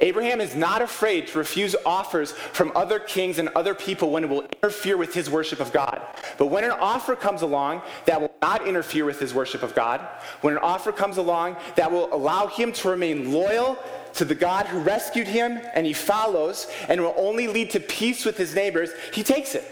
Abraham 0.00 0.40
is 0.40 0.54
not 0.54 0.82
afraid 0.82 1.26
to 1.28 1.38
refuse 1.38 1.74
offers 1.84 2.32
from 2.32 2.72
other 2.74 2.98
kings 2.98 3.38
and 3.38 3.48
other 3.50 3.74
people 3.74 4.10
when 4.10 4.24
it 4.24 4.30
will 4.30 4.42
interfere 4.42 4.96
with 4.96 5.14
his 5.14 5.30
worship 5.30 5.60
of 5.60 5.72
God. 5.72 6.02
But 6.38 6.46
when 6.46 6.64
an 6.64 6.72
offer 6.72 7.16
comes 7.16 7.42
along 7.42 7.82
that 8.04 8.20
will 8.20 8.34
not 8.42 8.66
interfere 8.66 9.04
with 9.04 9.18
his 9.18 9.32
worship 9.32 9.62
of 9.62 9.74
God, 9.74 10.00
when 10.42 10.54
an 10.54 10.60
offer 10.62 10.92
comes 10.92 11.16
along 11.16 11.56
that 11.76 11.90
will 11.90 12.12
allow 12.12 12.46
him 12.46 12.72
to 12.72 12.90
remain 12.90 13.32
loyal 13.32 13.78
to 14.14 14.24
the 14.24 14.34
God 14.34 14.66
who 14.66 14.80
rescued 14.80 15.26
him 15.26 15.60
and 15.74 15.86
he 15.86 15.92
follows 15.92 16.66
and 16.88 17.00
will 17.00 17.14
only 17.16 17.48
lead 17.48 17.70
to 17.70 17.80
peace 17.80 18.24
with 18.24 18.36
his 18.36 18.54
neighbors, 18.54 18.90
he 19.12 19.22
takes 19.22 19.54
it. 19.54 19.64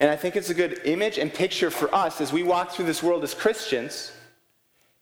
And 0.00 0.10
I 0.10 0.16
think 0.16 0.36
it's 0.36 0.48
a 0.48 0.54
good 0.54 0.80
image 0.86 1.18
and 1.18 1.32
picture 1.32 1.70
for 1.70 1.94
us 1.94 2.22
as 2.22 2.32
we 2.32 2.42
walk 2.42 2.72
through 2.72 2.86
this 2.86 3.02
world 3.02 3.22
as 3.22 3.34
Christians 3.34 4.12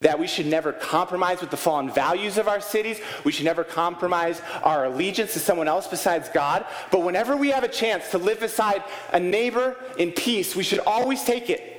that 0.01 0.17
we 0.17 0.27
should 0.27 0.45
never 0.45 0.71
compromise 0.71 1.41
with 1.41 1.51
the 1.51 1.57
fallen 1.57 1.91
values 1.91 2.37
of 2.37 2.47
our 2.47 2.61
cities. 2.61 3.01
We 3.25 3.33
should 3.33 3.43
never 3.43 3.65
compromise 3.65 4.41
our 4.63 4.85
allegiance 4.85 5.33
to 5.33 5.39
someone 5.39 5.67
else 5.67 5.87
besides 5.87 6.29
God. 6.29 6.65
But 6.89 7.03
whenever 7.03 7.35
we 7.35 7.49
have 7.49 7.65
a 7.65 7.67
chance 7.67 8.09
to 8.11 8.17
live 8.17 8.39
beside 8.39 8.81
a 9.11 9.19
neighbor 9.19 9.75
in 9.97 10.13
peace, 10.13 10.55
we 10.55 10.63
should 10.63 10.79
always 10.79 11.23
take 11.23 11.49
it. 11.49 11.75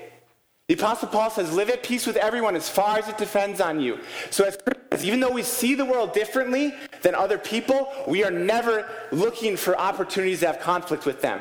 The 0.69 0.75
Apostle 0.75 1.09
Paul 1.09 1.31
says, 1.31 1.53
live 1.53 1.71
at 1.71 1.83
peace 1.83 2.07
with 2.07 2.17
everyone 2.17 2.57
as 2.57 2.69
far 2.69 2.99
as 2.99 3.09
it 3.09 3.17
depends 3.17 3.61
on 3.61 3.81
you. 3.81 3.99
So, 4.31 4.45
as 4.45 4.57
Christians, 4.57 5.05
even 5.05 5.19
though 5.19 5.33
we 5.33 5.43
see 5.43 5.75
the 5.75 5.85
world 5.85 6.13
differently 6.13 6.75
than 7.03 7.15
other 7.15 7.39
people, 7.39 7.91
we 8.07 8.23
are 8.23 8.31
never 8.31 8.89
looking 9.11 9.57
for 9.57 9.77
opportunities 9.77 10.41
to 10.41 10.47
have 10.47 10.61
conflict 10.61 11.07
with 11.07 11.23
them. 11.23 11.41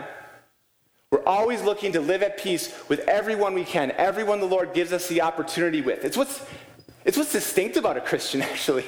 We're 1.11 1.25
always 1.25 1.61
looking 1.63 1.91
to 1.93 2.01
live 2.01 2.23
at 2.23 2.37
peace 2.37 2.73
with 2.87 2.99
everyone 3.01 3.53
we 3.53 3.65
can, 3.65 3.91
everyone 3.97 4.39
the 4.39 4.45
Lord 4.45 4.73
gives 4.73 4.93
us 4.93 5.07
the 5.07 5.21
opportunity 5.21 5.81
with. 5.81 6.05
It's 6.05 6.15
what's, 6.15 6.45
it's 7.09 7.17
what's 7.17 7.31
distinct 7.31 7.75
about 7.75 7.97
a 7.97 8.01
Christian, 8.01 8.39
actually 8.53 8.85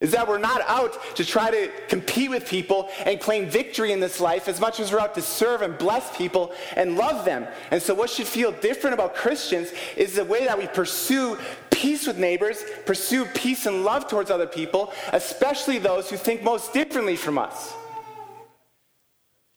is 0.00 0.12
that 0.12 0.26
we're 0.26 0.38
not 0.38 0.62
out 0.62 0.98
to 1.14 1.22
try 1.26 1.50
to 1.50 1.70
compete 1.86 2.30
with 2.30 2.48
people 2.48 2.88
and 3.04 3.20
claim 3.20 3.50
victory 3.50 3.92
in 3.92 4.00
this 4.00 4.18
life 4.18 4.48
as 4.48 4.58
much 4.58 4.80
as 4.80 4.90
we're 4.90 4.98
out 4.98 5.14
to 5.14 5.20
serve 5.20 5.60
and 5.60 5.76
bless 5.76 6.16
people 6.16 6.54
and 6.74 6.96
love 6.96 7.26
them. 7.26 7.46
And 7.70 7.82
so, 7.82 7.92
what 7.94 8.08
should 8.08 8.26
feel 8.26 8.50
different 8.50 8.94
about 8.94 9.14
Christians 9.14 9.70
is 9.98 10.14
the 10.14 10.24
way 10.24 10.46
that 10.46 10.56
we 10.56 10.68
pursue 10.68 11.36
peace 11.68 12.06
with 12.06 12.16
neighbors, 12.16 12.64
pursue 12.86 13.26
peace 13.26 13.66
and 13.66 13.84
love 13.84 14.08
towards 14.08 14.30
other 14.30 14.46
people, 14.46 14.90
especially 15.12 15.76
those 15.78 16.08
who 16.08 16.16
think 16.16 16.42
most 16.42 16.72
differently 16.72 17.16
from 17.16 17.36
us. 17.36 17.74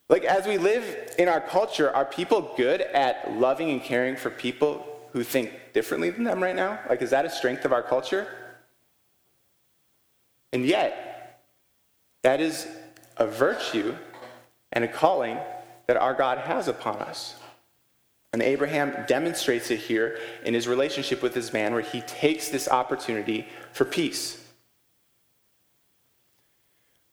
Like, 0.10 0.25
as 0.25 0.46
we 0.46 0.58
live 0.58 1.15
in 1.17 1.29
our 1.29 1.39
culture, 1.39 1.89
are 1.89 2.03
people 2.03 2.53
good 2.58 2.82
at 2.82 3.32
loving 3.38 3.72
and 3.72 3.82
caring 3.82 4.17
for 4.17 4.29
people 4.29 4.86
who 5.13 5.24
think 5.24 5.51
differently 5.74 6.10
than 6.10 6.24
them 6.24 6.41
right 6.41 6.55
now? 6.55 6.79
Like, 6.89 7.01
is 7.01 7.12
that 7.12 7.24
a 7.24 7.29
strength 7.29 7.65
of 7.65 7.72
our 7.72 7.84
culture? 7.84 8.27
And 10.51 10.65
yet, 10.65 11.39
that 12.24 12.41
is 12.41 12.67
a 13.17 13.27
virtue 13.27 13.96
and 14.72 14.84
a 14.84 14.88
calling 14.88 15.38
that 15.86 15.98
our 15.98 16.15
God 16.15 16.39
has 16.39 16.67
upon 16.67 16.98
us. 16.98 17.36
And 18.32 18.41
Abraham 18.41 19.05
demonstrates 19.08 19.70
it 19.70 19.79
here 19.79 20.17
in 20.43 20.55
his 20.55 20.67
relationship 20.67 21.22
with 21.22 21.36
his 21.36 21.53
man, 21.53 21.74
where 21.74 21.84
he 21.84 22.01
takes 22.01 22.50
this 22.50 22.67
opportunity 22.67 23.48
for 23.72 23.86
peace. 23.86 24.43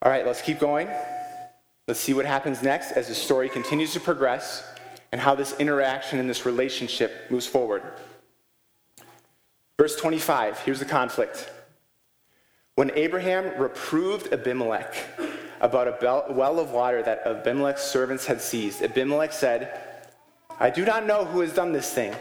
All 0.01 0.11
right, 0.11 0.25
let's 0.25 0.41
keep 0.41 0.59
going. 0.59 0.89
Let's 1.87 2.01
see 2.01 2.15
what 2.15 2.25
happens 2.25 2.63
next 2.63 2.93
as 2.93 3.09
the 3.09 3.15
story 3.15 3.51
continues 3.51 3.93
to 3.93 4.01
progress 4.01 4.65
and 5.13 5.21
how 5.21 5.35
this 5.35 5.55
interaction 5.59 6.19
and 6.19 6.29
this 6.29 6.47
relationship 6.47 7.31
moves 7.31 7.47
forward. 7.47 7.83
Verse 9.79 9.97
25, 9.97 10.61
here's 10.61 10.79
the 10.79 10.85
conflict. 10.85 11.51
When 12.75 12.91
Abraham 12.95 13.61
reproved 13.61 14.33
Abimelech 14.33 14.95
about 15.61 15.89
a 15.89 16.33
well 16.33 16.59
of 16.59 16.71
water 16.71 17.03
that 17.03 17.27
Abimelech's 17.27 17.83
servants 17.83 18.27
had 18.27 18.41
seized, 18.41 18.83
Abimelech 18.83 19.33
said, 19.33 19.81
I 20.59 20.71
do 20.71 20.85
not 20.85 21.07
know 21.07 21.25
who 21.25 21.41
has 21.41 21.53
done 21.53 21.73
this 21.73 21.93
thing. 21.93 22.15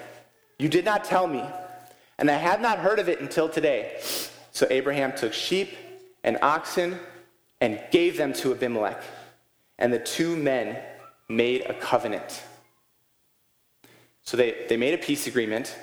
You 0.57 0.69
did 0.69 0.85
not 0.85 1.03
tell 1.03 1.27
me, 1.27 1.43
and 2.17 2.29
I 2.29 2.35
have 2.35 2.61
not 2.61 2.79
heard 2.79 2.99
of 2.99 3.07
it 3.07 3.21
until 3.21 3.47
today. 3.49 3.99
So 4.51 4.65
Abraham 4.69 5.13
took 5.13 5.33
sheep 5.33 5.77
and 6.23 6.37
oxen 6.41 6.99
and 7.61 7.81
gave 7.91 8.17
them 8.17 8.33
to 8.33 8.51
Abimelech, 8.53 9.01
and 9.77 9.93
the 9.93 9.99
two 9.99 10.35
men 10.35 10.77
made 11.27 11.61
a 11.61 11.73
covenant. 11.73 12.43
So 14.29 14.37
they, 14.37 14.67
they 14.69 14.77
made 14.77 14.93
a 14.93 14.99
peace 14.99 15.25
agreement. 15.25 15.75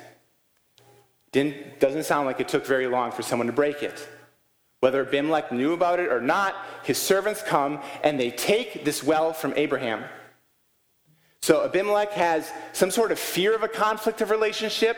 Didn't, 1.33 1.81
doesn't 1.81 2.05
sound 2.05 2.27
like 2.27 2.39
it 2.39 2.47
took 2.47 2.65
very 2.65 2.87
long 2.87 3.11
for 3.11 3.21
someone 3.21 3.47
to 3.47 3.51
break 3.51 3.83
it. 3.83 4.07
Whether 4.79 5.05
Abimelech 5.05 5.51
knew 5.51 5.73
about 5.73 5.99
it 5.99 6.09
or 6.09 6.21
not, 6.21 6.55
his 6.83 6.97
servants 6.97 7.43
come 7.43 7.81
and 8.05 8.17
they 8.17 8.31
take 8.31 8.85
this 8.85 9.03
well 9.03 9.33
from 9.33 9.53
Abraham. 9.57 10.05
So 11.41 11.65
Abimelech 11.65 12.13
has 12.13 12.49
some 12.71 12.89
sort 12.89 13.11
of 13.11 13.19
fear 13.19 13.53
of 13.53 13.63
a 13.63 13.67
conflict 13.67 14.21
of 14.21 14.29
relationship 14.29 14.95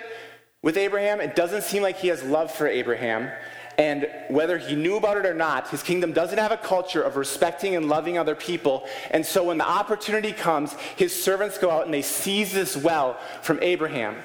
with 0.61 0.77
Abraham. 0.77 1.19
It 1.19 1.35
doesn't 1.35 1.63
seem 1.63 1.81
like 1.81 1.97
he 1.97 2.09
has 2.09 2.21
love 2.21 2.51
for 2.51 2.67
Abraham. 2.67 3.31
And 3.79 4.09
whether 4.27 4.57
he 4.57 4.75
knew 4.75 4.97
about 4.97 5.15
it 5.15 5.25
or 5.25 5.33
not, 5.33 5.69
his 5.69 5.81
kingdom 5.81 6.11
doesn't 6.11 6.37
have 6.37 6.51
a 6.51 6.57
culture 6.57 7.01
of 7.01 7.15
respecting 7.15 7.77
and 7.77 7.87
loving 7.87 8.17
other 8.17 8.35
people. 8.35 8.85
And 9.09 9.25
so 9.25 9.45
when 9.45 9.57
the 9.57 9.67
opportunity 9.67 10.33
comes, 10.33 10.73
his 10.97 11.15
servants 11.23 11.57
go 11.57 11.71
out 11.71 11.85
and 11.85 11.93
they 11.93 12.01
seize 12.01 12.51
this 12.51 12.75
well 12.75 13.17
from 13.41 13.57
Abraham. 13.61 14.17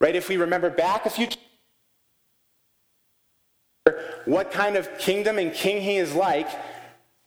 Right? 0.00 0.16
If 0.16 0.28
we 0.28 0.36
remember 0.36 0.68
back 0.68 1.06
a 1.06 1.10
few 1.10 1.28
what 4.24 4.50
kind 4.50 4.76
of 4.76 4.98
kingdom 4.98 5.38
and 5.38 5.52
king 5.52 5.80
he 5.80 5.98
is 5.98 6.12
like, 6.12 6.48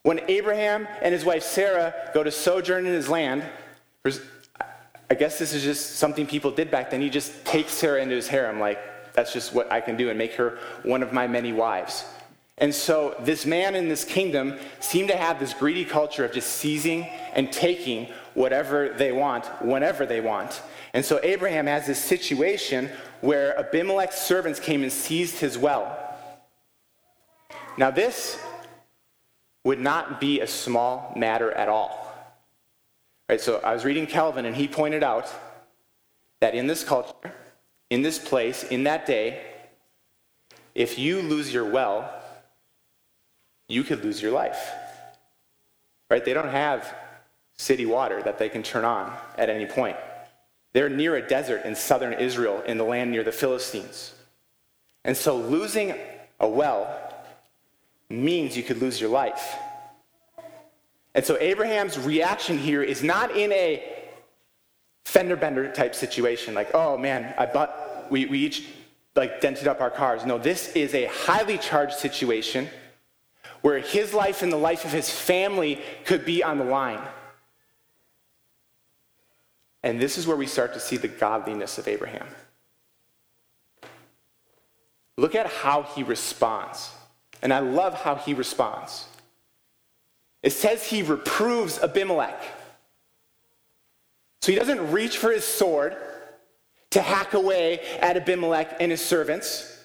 when 0.02 0.20
Abraham 0.28 0.86
and 1.00 1.14
his 1.14 1.24
wife 1.24 1.42
Sarah 1.42 1.94
go 2.12 2.22
to 2.22 2.30
sojourn 2.30 2.84
in 2.84 2.92
his 2.92 3.08
land, 3.08 3.44
I 5.10 5.14
guess 5.14 5.38
this 5.38 5.54
is 5.54 5.62
just 5.62 5.96
something 5.96 6.26
people 6.26 6.50
did 6.50 6.70
back 6.70 6.90
then. 6.90 7.00
He 7.00 7.08
just 7.08 7.46
takes 7.46 7.72
Sarah 7.72 8.02
into 8.02 8.14
his 8.14 8.28
harem, 8.28 8.60
like, 8.60 8.78
that's 9.18 9.32
just 9.32 9.52
what 9.52 9.72
I 9.72 9.80
can 9.80 9.96
do 9.96 10.10
and 10.10 10.16
make 10.16 10.34
her 10.34 10.60
one 10.84 11.02
of 11.02 11.12
my 11.12 11.26
many 11.26 11.52
wives. 11.52 12.04
And 12.56 12.72
so 12.72 13.16
this 13.18 13.44
man 13.46 13.74
in 13.74 13.88
this 13.88 14.04
kingdom 14.04 14.56
seemed 14.78 15.08
to 15.08 15.16
have 15.16 15.40
this 15.40 15.52
greedy 15.52 15.84
culture 15.84 16.24
of 16.24 16.30
just 16.30 16.50
seizing 16.50 17.04
and 17.34 17.50
taking 17.50 18.06
whatever 18.34 18.90
they 18.90 19.10
want, 19.10 19.44
whenever 19.60 20.06
they 20.06 20.20
want. 20.20 20.62
And 20.94 21.04
so 21.04 21.18
Abraham 21.24 21.66
has 21.66 21.84
this 21.84 21.98
situation 21.98 22.90
where 23.20 23.58
Abimelech's 23.58 24.18
servants 24.18 24.60
came 24.60 24.84
and 24.84 24.92
seized 24.92 25.40
his 25.40 25.58
well. 25.58 25.98
Now, 27.76 27.90
this 27.90 28.38
would 29.64 29.80
not 29.80 30.20
be 30.20 30.38
a 30.38 30.46
small 30.46 31.12
matter 31.16 31.50
at 31.50 31.68
all. 31.68 32.06
Right, 33.28 33.40
so 33.40 33.58
I 33.64 33.74
was 33.74 33.84
reading 33.84 34.06
Calvin, 34.06 34.46
and 34.46 34.54
he 34.54 34.68
pointed 34.68 35.02
out 35.02 35.28
that 36.40 36.54
in 36.54 36.68
this 36.68 36.84
culture, 36.84 37.34
in 37.90 38.02
this 38.02 38.18
place, 38.18 38.64
in 38.64 38.84
that 38.84 39.06
day, 39.06 39.42
if 40.74 40.98
you 40.98 41.22
lose 41.22 41.52
your 41.52 41.64
well, 41.64 42.12
you 43.66 43.82
could 43.82 44.04
lose 44.04 44.20
your 44.22 44.32
life. 44.32 44.70
Right? 46.10 46.24
They 46.24 46.34
don't 46.34 46.48
have 46.48 46.94
city 47.56 47.86
water 47.86 48.22
that 48.22 48.38
they 48.38 48.48
can 48.48 48.62
turn 48.62 48.84
on 48.84 49.12
at 49.36 49.50
any 49.50 49.66
point. 49.66 49.96
They're 50.72 50.88
near 50.88 51.16
a 51.16 51.26
desert 51.26 51.64
in 51.64 51.74
southern 51.74 52.12
Israel, 52.12 52.62
in 52.66 52.78
the 52.78 52.84
land 52.84 53.10
near 53.10 53.24
the 53.24 53.32
Philistines. 53.32 54.14
And 55.04 55.16
so 55.16 55.36
losing 55.36 55.94
a 56.38 56.48
well 56.48 56.94
means 58.08 58.56
you 58.56 58.62
could 58.62 58.78
lose 58.78 59.00
your 59.00 59.10
life. 59.10 59.56
And 61.14 61.24
so 61.24 61.36
Abraham's 61.40 61.98
reaction 61.98 62.58
here 62.58 62.82
is 62.82 63.02
not 63.02 63.36
in 63.36 63.50
a 63.52 63.97
fender 65.08 65.36
bender 65.36 65.72
type 65.72 65.94
situation, 65.94 66.52
like, 66.52 66.74
oh 66.74 66.98
man, 66.98 67.34
I 67.38 67.46
bought, 67.46 68.10
we, 68.10 68.26
we 68.26 68.40
each 68.40 68.66
like 69.16 69.40
dented 69.40 69.66
up 69.66 69.80
our 69.80 69.90
cars. 69.90 70.26
No, 70.26 70.36
this 70.36 70.76
is 70.76 70.94
a 70.94 71.06
highly 71.06 71.56
charged 71.56 71.94
situation 71.94 72.68
where 73.62 73.78
his 73.78 74.12
life 74.12 74.42
and 74.42 74.52
the 74.52 74.58
life 74.58 74.84
of 74.84 74.92
his 74.92 75.08
family 75.10 75.80
could 76.04 76.26
be 76.26 76.44
on 76.44 76.58
the 76.58 76.64
line. 76.64 77.00
And 79.82 79.98
this 79.98 80.18
is 80.18 80.26
where 80.26 80.36
we 80.36 80.46
start 80.46 80.74
to 80.74 80.80
see 80.80 80.98
the 80.98 81.08
godliness 81.08 81.78
of 81.78 81.88
Abraham. 81.88 82.26
Look 85.16 85.34
at 85.34 85.46
how 85.46 85.84
he 85.84 86.02
responds. 86.02 86.90
And 87.40 87.52
I 87.52 87.60
love 87.60 87.94
how 87.94 88.16
he 88.16 88.34
responds. 88.34 89.06
It 90.42 90.50
says 90.50 90.84
he 90.84 91.02
reproves 91.02 91.78
Abimelech. 91.78 92.57
So 94.40 94.52
he 94.52 94.58
doesn't 94.58 94.92
reach 94.92 95.18
for 95.18 95.30
his 95.30 95.44
sword 95.44 95.96
to 96.90 97.02
hack 97.02 97.34
away 97.34 97.80
at 98.00 98.16
Abimelech 98.16 98.76
and 98.80 98.90
his 98.90 99.04
servants. 99.04 99.78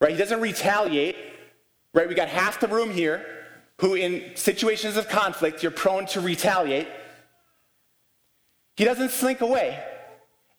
Right? 0.00 0.12
He 0.12 0.16
doesn't 0.16 0.40
retaliate. 0.40 1.16
Right? 1.92 2.08
We 2.08 2.14
got 2.14 2.28
half 2.28 2.60
the 2.60 2.68
room 2.68 2.90
here 2.90 3.26
who, 3.80 3.94
in 3.94 4.36
situations 4.36 4.96
of 4.96 5.08
conflict, 5.08 5.62
you're 5.62 5.72
prone 5.72 6.06
to 6.06 6.20
retaliate. 6.20 6.88
He 8.76 8.84
doesn't 8.84 9.10
slink 9.10 9.40
away 9.40 9.82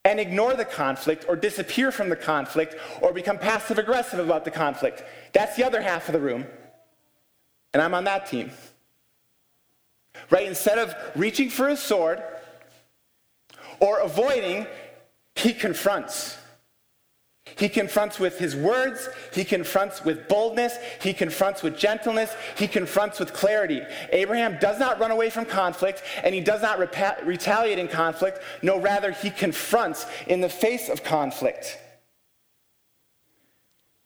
and 0.03 0.19
ignore 0.19 0.55
the 0.55 0.65
conflict 0.65 1.25
or 1.27 1.35
disappear 1.35 1.91
from 1.91 2.09
the 2.09 2.15
conflict 2.15 2.75
or 3.01 3.13
become 3.13 3.37
passive 3.37 3.77
aggressive 3.77 4.19
about 4.19 4.45
the 4.45 4.51
conflict. 4.51 5.03
That's 5.33 5.55
the 5.55 5.63
other 5.63 5.81
half 5.81 6.07
of 6.07 6.13
the 6.13 6.19
room. 6.19 6.45
And 7.73 7.81
I'm 7.81 7.93
on 7.93 8.03
that 8.05 8.25
team. 8.25 8.51
Right? 10.29 10.47
Instead 10.47 10.77
of 10.77 10.93
reaching 11.15 11.49
for 11.49 11.67
his 11.67 11.79
sword, 11.79 12.21
or 13.81 13.99
avoiding, 13.99 14.65
he 15.35 15.53
confronts. 15.53 16.37
He 17.57 17.67
confronts 17.67 18.19
with 18.19 18.37
his 18.37 18.55
words, 18.55 19.09
he 19.33 19.43
confronts 19.43 20.05
with 20.05 20.27
boldness, 20.27 20.77
he 21.01 21.11
confronts 21.11 21.63
with 21.63 21.77
gentleness, 21.77 22.33
he 22.55 22.67
confronts 22.67 23.19
with 23.19 23.33
clarity. 23.33 23.81
Abraham 24.11 24.57
does 24.59 24.79
not 24.79 24.99
run 24.99 25.11
away 25.11 25.31
from 25.31 25.45
conflict, 25.45 26.03
and 26.23 26.33
he 26.35 26.41
does 26.41 26.61
not 26.61 26.79
repa- 26.79 27.25
retaliate 27.25 27.79
in 27.79 27.87
conflict. 27.87 28.39
No, 28.61 28.79
rather, 28.79 29.11
he 29.11 29.31
confronts 29.31 30.05
in 30.27 30.39
the 30.39 30.49
face 30.49 30.87
of 30.87 31.03
conflict. 31.03 31.77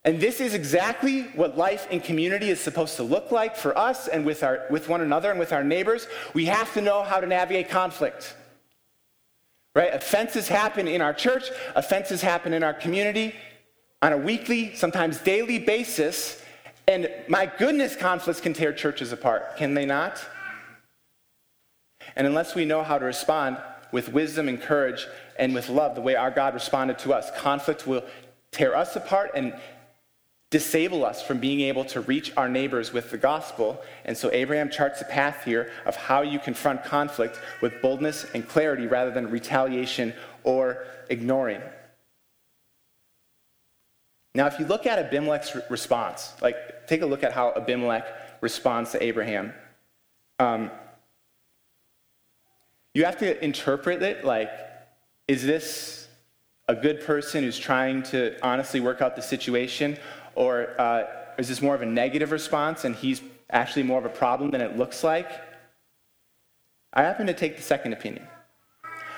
And 0.06 0.20
this 0.20 0.40
is 0.40 0.54
exactly 0.54 1.24
what 1.36 1.58
life 1.58 1.88
in 1.92 2.00
community 2.00 2.50
is 2.50 2.62
supposed 2.62 2.96
to 2.98 3.04
look 3.04 3.32
like 3.32 3.56
for 3.58 3.78
us 3.78 4.08
and 4.08 4.26
with, 4.26 4.44
our, 4.44 4.66
with 4.70 4.88
one 4.88 5.02
another 5.02 5.32
and 5.32 5.40
with 5.40 5.52
our 5.52 5.64
neighbors. 5.64 6.08
We 6.34 6.46
have 6.46 6.74
to 6.76 6.82
know 6.82 7.04
how 7.04 7.20
to 7.20 7.28
navigate 7.28 7.70
conflict. 7.70 8.36
Right? 9.76 9.94
Offenses 9.94 10.48
happen 10.48 10.88
in 10.88 11.02
our 11.02 11.14
church, 11.14 11.50
offenses 11.76 12.22
happen 12.22 12.54
in 12.54 12.64
our 12.64 12.74
community 12.74 13.36
on 14.02 14.14
a 14.14 14.18
weekly, 14.18 14.74
sometimes 14.76 15.20
daily 15.20 15.60
basis. 15.60 16.42
And 16.88 17.10
my 17.28 17.46
goodness, 17.46 17.96
conflicts 17.96 18.40
can 18.40 18.54
tear 18.54 18.72
churches 18.72 19.12
apart, 19.12 19.58
can 19.58 19.74
they 19.74 19.86
not? 19.86 20.24
And 22.16 22.26
unless 22.26 22.56
we 22.56 22.64
know 22.64 22.84
how 22.84 22.98
to 22.98 23.06
respond 23.06 23.58
with 23.92 24.10
wisdom 24.10 24.48
and 24.48 24.62
courage 24.62 25.08
and 25.38 25.54
with 25.54 25.70
love, 25.70 25.96
the 25.96 26.02
way 26.02 26.16
our 26.16 26.32
God 26.32 26.54
responded 26.54 27.00
to 27.00 27.14
us, 27.14 27.30
conflict 27.38 27.86
will 27.86 28.04
tear 28.52 28.76
us 28.76 28.96
apart 28.96 29.32
and 29.36 29.54
disable 30.56 31.04
us 31.04 31.22
from 31.22 31.38
being 31.38 31.60
able 31.60 31.84
to 31.84 32.00
reach 32.00 32.32
our 32.38 32.48
neighbors 32.48 32.94
with 32.94 33.12
the 33.12 33.18
gospel. 33.18 33.78
And 34.06 34.18
so 34.18 34.32
Abraham 34.32 34.70
charts 34.70 35.02
a 35.02 35.04
path 35.04 35.44
here 35.44 35.70
of 35.86 35.98
how 35.98 36.22
you 36.22 36.40
confront 36.40 36.82
conflict 36.86 37.42
with 37.60 37.82
boldness 37.82 38.26
and 38.34 38.48
clarity 38.48 38.88
rather 38.88 39.12
than 39.12 39.30
retaliation 39.30 40.14
or 40.46 40.86
ignoring. 41.10 41.62
Now, 44.34 44.46
if 44.48 44.58
you 44.58 44.66
look 44.66 44.86
at 44.86 44.98
Abimelech's 44.98 45.58
response, 45.70 46.32
like 46.42 46.88
take 46.88 47.02
a 47.02 47.06
look 47.06 47.22
at 47.22 47.34
how 47.34 47.52
Abimelech 47.58 48.06
responds 48.40 48.94
to 48.94 49.04
Abraham. 49.04 49.54
Um, 50.40 50.72
you 52.94 53.04
have 53.04 53.18
to 53.18 53.44
interpret 53.44 54.02
it 54.02 54.24
like, 54.24 54.52
is 55.28 55.44
this 55.44 56.08
a 56.70 56.76
good 56.76 57.02
person 57.02 57.44
who's 57.44 57.60
trying 57.60 58.04
to 58.04 58.38
honestly 58.42 58.80
work 58.80 59.02
out 59.02 59.18
the 59.18 59.22
situation? 59.22 59.98
Or 60.36 60.80
uh, 60.80 61.04
is 61.38 61.48
this 61.48 61.62
more 61.62 61.76
of 61.76 61.82
a 61.82 61.86
negative 61.86 62.32
response 62.32 62.86
and 62.86 62.96
he's 62.96 63.22
actually 63.50 63.84
more 63.84 64.00
of 64.00 64.06
a 64.06 64.10
problem 64.10 64.52
than 64.52 64.62
it 64.62 64.78
looks 64.78 65.04
like? 65.04 65.30
I 66.94 67.04
happen 67.04 67.28
to 67.28 67.34
take 67.34 67.58
the 67.58 67.64
second 67.64 67.94
opinion. 67.94 68.28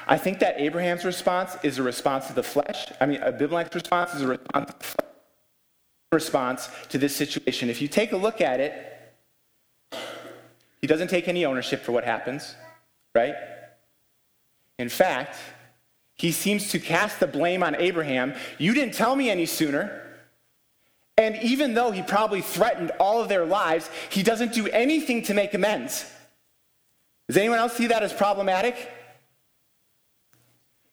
I 0.07 0.17
think 0.17 0.39
that 0.39 0.59
Abraham's 0.59 1.03
response 1.03 1.57
is 1.63 1.77
a 1.77 1.83
response 1.83 2.27
to 2.27 2.33
the 2.33 2.43
flesh. 2.43 2.91
I 3.01 3.05
mean, 3.05 3.21
Abimelech's 3.21 3.75
response 3.75 4.15
is 4.15 4.21
a 4.21 4.27
response 4.27 4.71
to, 4.97 5.05
response 6.13 6.69
to 6.89 6.97
this 6.97 7.15
situation. 7.15 7.69
If 7.69 7.81
you 7.81 7.89
take 7.89 8.13
a 8.13 8.17
look 8.17 8.39
at 8.39 8.59
it, 8.61 9.13
he 10.79 10.87
doesn't 10.87 11.09
take 11.09 11.27
any 11.27 11.45
ownership 11.45 11.81
for 11.81 11.91
what 11.91 12.05
happens, 12.05 12.55
right? 13.13 13.35
In 14.79 14.89
fact, 14.89 15.35
he 16.15 16.31
seems 16.31 16.69
to 16.69 16.79
cast 16.79 17.19
the 17.19 17.27
blame 17.27 17.61
on 17.61 17.75
Abraham. 17.75 18.33
You 18.57 18.73
didn't 18.73 18.93
tell 18.93 19.15
me 19.15 19.29
any 19.29 19.45
sooner. 19.45 20.06
And 21.17 21.35
even 21.37 21.73
though 21.73 21.89
he 21.91 22.03
probably 22.03 22.41
threatened 22.41 22.91
all 22.99 23.21
of 23.21 23.27
their 23.27 23.45
lives, 23.45 23.89
he 24.09 24.21
doesn't 24.21 24.53
do 24.53 24.67
anything 24.67 25.23
to 25.23 25.33
make 25.33 25.53
amends. 25.53 26.05
Does 27.27 27.37
anyone 27.37 27.57
else 27.57 27.73
see 27.73 27.87
that 27.87 28.03
as 28.03 28.13
problematic? 28.13 28.75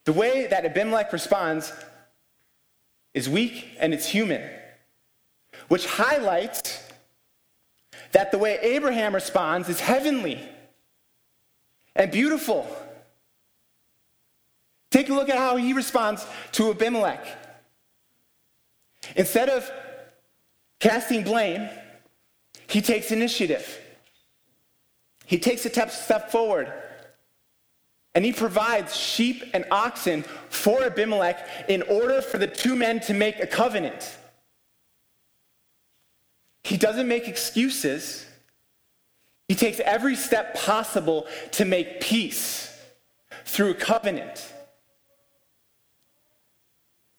The 0.05 0.13
way 0.13 0.47
that 0.47 0.65
Abimelech 0.65 1.13
responds 1.13 1.73
is 3.13 3.29
weak 3.29 3.69
and 3.79 3.95
it's 3.95 4.07
human, 4.07 4.43
which 5.69 5.87
highlights 5.87 6.83
that 8.13 8.33
the 8.33 8.39
way 8.39 8.59
Abraham 8.63 9.15
responds 9.15 9.69
is 9.69 9.81
heavenly 9.81 10.41
and 11.95 12.11
beautiful. 12.11 12.67
Take 14.91 15.09
a 15.11 15.15
look 15.15 15.29
at 15.29 15.37
how 15.37 15.57
he 15.57 15.73
responds 15.73 16.27
to 16.53 16.71
Abimelech. 16.71 17.27
Instead 19.17 19.49
of 19.49 19.71
casting 20.85 21.23
blame, 21.23 21.67
he 22.67 22.83
takes 22.83 23.11
initiative. 23.11 23.81
He 25.25 25.39
takes 25.39 25.65
a 25.65 25.71
step 25.89 26.31
forward 26.31 26.71
and 28.15 28.23
he 28.23 28.35
provides 28.35 28.95
sheep 28.95 29.43
and 29.55 29.65
oxen 29.71 30.25
for 30.51 30.85
Abimelech 30.85 31.49
in 31.71 31.81
order 31.83 32.21
for 32.21 32.37
the 32.37 32.47
two 32.47 32.77
men 32.77 33.01
to 33.01 33.15
make 33.15 33.41
a 33.41 33.47
covenant. 33.47 34.19
He 36.65 36.77
doesn't 36.77 37.09
make 37.09 37.29
excuses. 37.29 38.27
He 39.49 39.55
takes 39.55 39.81
every 39.81 40.17
step 40.17 40.55
possible 40.55 41.27
to 41.53 41.65
make 41.65 42.03
peace 42.03 42.79
through 43.47 43.71
a 43.71 43.75
covenant. 43.75 44.53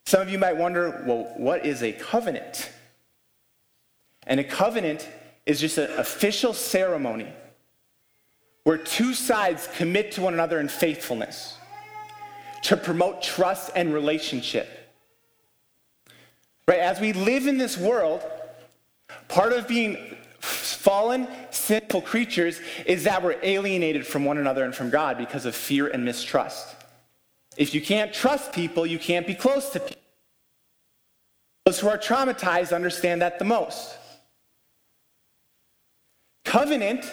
Some 0.06 0.22
of 0.22 0.30
you 0.30 0.38
might 0.38 0.56
wonder 0.56 1.04
well, 1.08 1.34
what 1.36 1.66
is 1.66 1.82
a 1.82 1.94
covenant? 1.94 2.70
And 4.26 4.40
a 4.40 4.44
covenant 4.44 5.08
is 5.46 5.60
just 5.60 5.78
an 5.78 5.92
official 5.98 6.54
ceremony 6.54 7.32
where 8.64 8.78
two 8.78 9.14
sides 9.14 9.70
commit 9.76 10.12
to 10.14 10.22
one 10.22 10.34
another 10.34 10.60
in 10.60 10.68
faithfulness 10.68 11.58
to 12.64 12.76
promote 12.76 13.22
trust 13.22 13.70
and 13.76 13.94
relationship. 13.94 14.68
Right? 16.68 16.80
As 16.80 17.00
we 17.00 17.14
live 17.14 17.46
in 17.46 17.60
this 17.60 17.78
world, 17.78 18.24
part 19.28 19.54
of 19.54 19.68
being 19.68 20.16
fallen, 20.40 21.28
sinful 21.52 22.02
creatures 22.02 22.60
is 22.88 23.04
that 23.04 23.24
we're 23.24 23.38
alienated 23.44 24.06
from 24.06 24.26
one 24.26 24.40
another 24.40 24.64
and 24.64 24.74
from 24.74 24.90
God 24.90 25.18
because 25.20 25.46
of 25.46 25.56
fear 25.56 25.88
and 25.88 26.04
mistrust. 26.04 26.76
If 27.56 27.76
you 27.76 27.82
can't 27.82 28.12
trust 28.12 28.52
people, 28.52 28.86
you 28.86 28.98
can't 28.98 29.28
be 29.28 29.36
close 29.36 29.70
to 29.70 29.80
people. 29.80 30.02
Those 31.66 31.80
who 31.80 31.88
are 31.88 31.98
traumatized 31.98 32.76
understand 32.76 33.22
that 33.22 33.40
the 33.40 33.46
most. 33.46 33.98
Covenant 36.46 37.12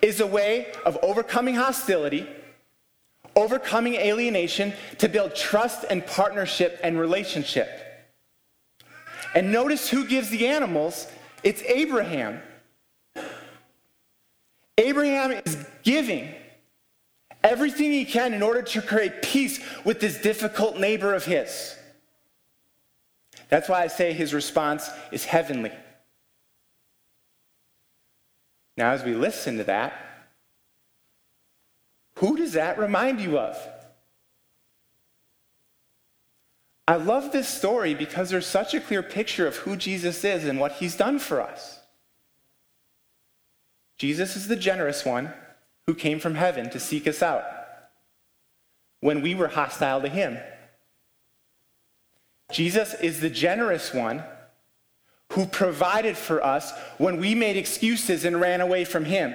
is 0.00 0.20
a 0.20 0.26
way 0.26 0.72
of 0.84 0.98
overcoming 1.02 1.54
hostility, 1.54 2.26
overcoming 3.36 3.94
alienation 3.94 4.72
to 4.98 5.08
build 5.08 5.36
trust 5.36 5.84
and 5.88 6.04
partnership 6.04 6.80
and 6.82 6.98
relationship. 6.98 7.68
And 9.34 9.52
notice 9.52 9.88
who 9.88 10.06
gives 10.06 10.28
the 10.30 10.48
animals 10.48 11.06
it's 11.42 11.62
Abraham. 11.62 12.40
Abraham 14.78 15.32
is 15.44 15.56
giving 15.82 16.32
everything 17.42 17.92
he 17.92 18.04
can 18.04 18.32
in 18.32 18.42
order 18.42 18.62
to 18.62 18.80
create 18.80 19.22
peace 19.22 19.60
with 19.84 20.00
this 20.00 20.20
difficult 20.20 20.78
neighbor 20.78 21.14
of 21.14 21.24
his. 21.24 21.76
That's 23.48 23.68
why 23.68 23.82
I 23.82 23.88
say 23.88 24.12
his 24.12 24.32
response 24.32 24.88
is 25.10 25.24
heavenly. 25.24 25.72
Now, 28.76 28.92
as 28.92 29.04
we 29.04 29.14
listen 29.14 29.58
to 29.58 29.64
that, 29.64 29.94
who 32.16 32.36
does 32.36 32.52
that 32.52 32.78
remind 32.78 33.20
you 33.20 33.38
of? 33.38 33.56
I 36.86 36.96
love 36.96 37.32
this 37.32 37.48
story 37.48 37.94
because 37.94 38.30
there's 38.30 38.46
such 38.46 38.74
a 38.74 38.80
clear 38.80 39.02
picture 39.02 39.46
of 39.46 39.56
who 39.56 39.76
Jesus 39.76 40.24
is 40.24 40.44
and 40.44 40.58
what 40.58 40.72
he's 40.72 40.96
done 40.96 41.18
for 41.18 41.40
us. 41.40 41.80
Jesus 43.98 44.36
is 44.36 44.48
the 44.48 44.56
generous 44.56 45.04
one 45.04 45.32
who 45.86 45.94
came 45.94 46.18
from 46.18 46.34
heaven 46.34 46.70
to 46.70 46.80
seek 46.80 47.06
us 47.06 47.22
out 47.22 47.44
when 49.00 49.22
we 49.22 49.34
were 49.34 49.48
hostile 49.48 50.00
to 50.00 50.08
him. 50.08 50.38
Jesus 52.50 52.94
is 52.94 53.20
the 53.20 53.30
generous 53.30 53.94
one 53.94 54.22
who 55.32 55.46
provided 55.46 56.16
for 56.16 56.44
us 56.44 56.72
when 56.98 57.18
we 57.18 57.34
made 57.34 57.56
excuses 57.56 58.24
and 58.24 58.40
ran 58.40 58.60
away 58.60 58.84
from 58.84 59.04
him. 59.04 59.34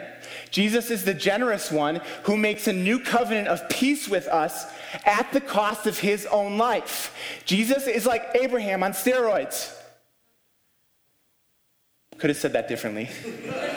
Jesus 0.51 0.91
is 0.91 1.03
the 1.03 1.13
generous 1.13 1.71
one 1.71 2.01
who 2.23 2.38
makes 2.38 2.67
a 2.67 2.73
new 2.73 2.99
covenant 2.99 3.47
of 3.47 3.67
peace 3.67 4.07
with 4.07 4.27
us 4.27 4.65
at 5.05 5.31
the 5.33 5.41
cost 5.41 5.88
of 5.88 5.99
his 5.99 6.25
own 6.27 6.57
life. 6.57 7.41
Jesus 7.45 7.88
is 7.88 8.05
like 8.05 8.23
Abraham 8.36 8.83
on 8.83 8.91
steroids. 8.91 9.73
Could 12.19 12.29
have 12.29 12.38
said 12.38 12.53
that 12.53 12.67
differently. 12.67 13.10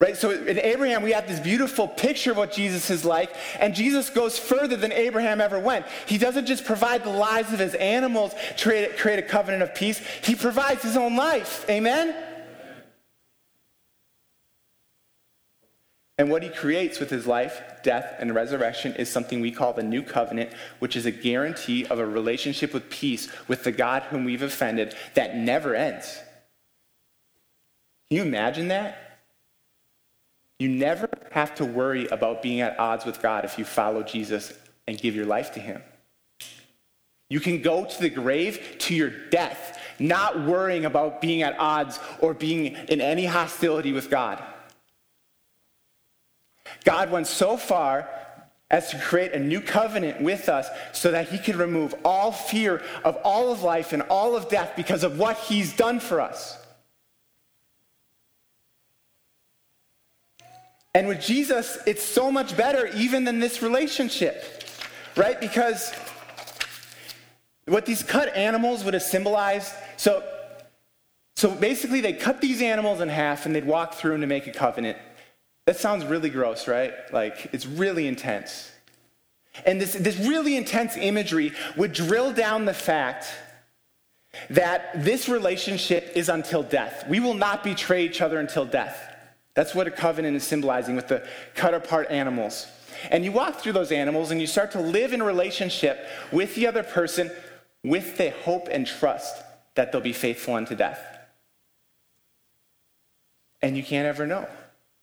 Right? 0.00 0.16
So 0.16 0.30
in 0.30 0.58
Abraham, 0.58 1.02
we 1.02 1.12
have 1.12 1.28
this 1.28 1.40
beautiful 1.40 1.86
picture 1.86 2.30
of 2.30 2.38
what 2.38 2.52
Jesus 2.52 2.88
is 2.88 3.04
like, 3.04 3.34
and 3.58 3.74
Jesus 3.74 4.08
goes 4.08 4.38
further 4.38 4.74
than 4.74 4.92
Abraham 4.92 5.42
ever 5.42 5.58
went. 5.58 5.84
He 6.06 6.16
doesn't 6.16 6.46
just 6.46 6.64
provide 6.64 7.04
the 7.04 7.10
lives 7.10 7.52
of 7.52 7.58
his 7.58 7.74
animals 7.74 8.34
create, 8.58 8.96
create 8.96 9.18
a 9.18 9.22
covenant 9.22 9.62
of 9.62 9.74
peace, 9.74 9.98
he 10.24 10.34
provides 10.34 10.82
his 10.82 10.96
own 10.96 11.16
life. 11.16 11.68
Amen? 11.68 12.16
And 16.16 16.30
what 16.30 16.42
he 16.42 16.48
creates 16.48 16.98
with 16.98 17.10
his 17.10 17.26
life, 17.26 17.60
death, 17.82 18.16
and 18.18 18.34
resurrection 18.34 18.94
is 18.94 19.10
something 19.10 19.42
we 19.42 19.50
call 19.50 19.74
the 19.74 19.82
new 19.82 20.02
covenant, 20.02 20.50
which 20.78 20.96
is 20.96 21.04
a 21.04 21.10
guarantee 21.10 21.84
of 21.86 21.98
a 21.98 22.06
relationship 22.06 22.72
with 22.72 22.88
peace 22.88 23.28
with 23.48 23.64
the 23.64 23.72
God 23.72 24.02
whom 24.04 24.24
we've 24.24 24.42
offended 24.42 24.94
that 25.14 25.36
never 25.36 25.74
ends. 25.74 26.20
Can 28.08 28.16
you 28.16 28.22
imagine 28.22 28.68
that? 28.68 29.09
You 30.60 30.68
never 30.68 31.08
have 31.30 31.54
to 31.54 31.64
worry 31.64 32.06
about 32.08 32.42
being 32.42 32.60
at 32.60 32.78
odds 32.78 33.06
with 33.06 33.22
God 33.22 33.46
if 33.46 33.58
you 33.58 33.64
follow 33.64 34.02
Jesus 34.02 34.52
and 34.86 34.98
give 34.98 35.16
your 35.16 35.24
life 35.24 35.52
to 35.54 35.60
Him. 35.60 35.82
You 37.30 37.40
can 37.40 37.62
go 37.62 37.86
to 37.86 38.00
the 38.00 38.10
grave 38.10 38.76
to 38.80 38.94
your 38.94 39.08
death, 39.30 39.80
not 39.98 40.44
worrying 40.44 40.84
about 40.84 41.22
being 41.22 41.40
at 41.40 41.58
odds 41.58 41.98
or 42.20 42.34
being 42.34 42.76
in 42.88 43.00
any 43.00 43.24
hostility 43.24 43.92
with 43.92 44.10
God. 44.10 44.42
God 46.84 47.10
went 47.10 47.26
so 47.26 47.56
far 47.56 48.10
as 48.70 48.90
to 48.90 48.98
create 48.98 49.32
a 49.32 49.38
new 49.38 49.62
covenant 49.62 50.20
with 50.20 50.50
us 50.50 50.68
so 50.92 51.10
that 51.10 51.30
he 51.30 51.38
could 51.38 51.56
remove 51.56 51.94
all 52.04 52.32
fear 52.32 52.82
of 53.02 53.16
all 53.24 53.50
of 53.50 53.62
life 53.62 53.94
and 53.94 54.02
all 54.02 54.36
of 54.36 54.50
death 54.50 54.74
because 54.76 55.04
of 55.04 55.18
what 55.18 55.38
he's 55.38 55.72
done 55.74 56.00
for 56.00 56.20
us. 56.20 56.59
And 60.94 61.06
with 61.06 61.20
Jesus, 61.20 61.78
it's 61.86 62.02
so 62.02 62.32
much 62.32 62.56
better 62.56 62.88
even 62.96 63.24
than 63.24 63.38
this 63.38 63.62
relationship, 63.62 64.64
right? 65.16 65.40
Because 65.40 65.92
what 67.66 67.86
these 67.86 68.02
cut 68.02 68.34
animals 68.34 68.82
would 68.84 68.94
have 68.94 69.02
symbolized, 69.02 69.72
so, 69.96 70.24
so 71.36 71.50
basically 71.52 72.00
they 72.00 72.12
cut 72.12 72.40
these 72.40 72.60
animals 72.60 73.00
in 73.00 73.08
half 73.08 73.46
and 73.46 73.54
they'd 73.54 73.66
walk 73.66 73.94
through 73.94 74.12
them 74.12 74.20
to 74.22 74.26
make 74.26 74.48
a 74.48 74.52
covenant. 74.52 74.98
That 75.66 75.76
sounds 75.76 76.04
really 76.04 76.30
gross, 76.30 76.66
right? 76.66 76.92
Like, 77.12 77.50
it's 77.52 77.66
really 77.66 78.08
intense. 78.08 78.72
And 79.64 79.80
this, 79.80 79.92
this 79.92 80.16
really 80.18 80.56
intense 80.56 80.96
imagery 80.96 81.52
would 81.76 81.92
drill 81.92 82.32
down 82.32 82.64
the 82.64 82.74
fact 82.74 83.26
that 84.48 85.04
this 85.04 85.28
relationship 85.28 86.12
is 86.16 86.28
until 86.28 86.62
death. 86.62 87.04
We 87.08 87.20
will 87.20 87.34
not 87.34 87.62
betray 87.62 88.04
each 88.04 88.20
other 88.20 88.40
until 88.40 88.64
death. 88.64 89.09
That's 89.54 89.74
what 89.74 89.86
a 89.86 89.90
covenant 89.90 90.36
is 90.36 90.44
symbolizing 90.44 90.96
with 90.96 91.08
the 91.08 91.26
cut 91.54 91.74
apart 91.74 92.10
animals. 92.10 92.66
And 93.10 93.24
you 93.24 93.32
walk 93.32 93.60
through 93.60 93.72
those 93.72 93.92
animals 93.92 94.30
and 94.30 94.40
you 94.40 94.46
start 94.46 94.72
to 94.72 94.80
live 94.80 95.12
in 95.12 95.22
relationship 95.22 96.06
with 96.32 96.54
the 96.54 96.66
other 96.66 96.82
person 96.82 97.30
with 97.82 98.18
the 98.18 98.30
hope 98.30 98.68
and 98.70 98.86
trust 98.86 99.42
that 99.74 99.90
they'll 99.90 100.00
be 100.00 100.12
faithful 100.12 100.54
unto 100.54 100.74
death. 100.74 101.00
And 103.62 103.76
you 103.76 103.82
can't 103.82 104.06
ever 104.06 104.26
know 104.26 104.46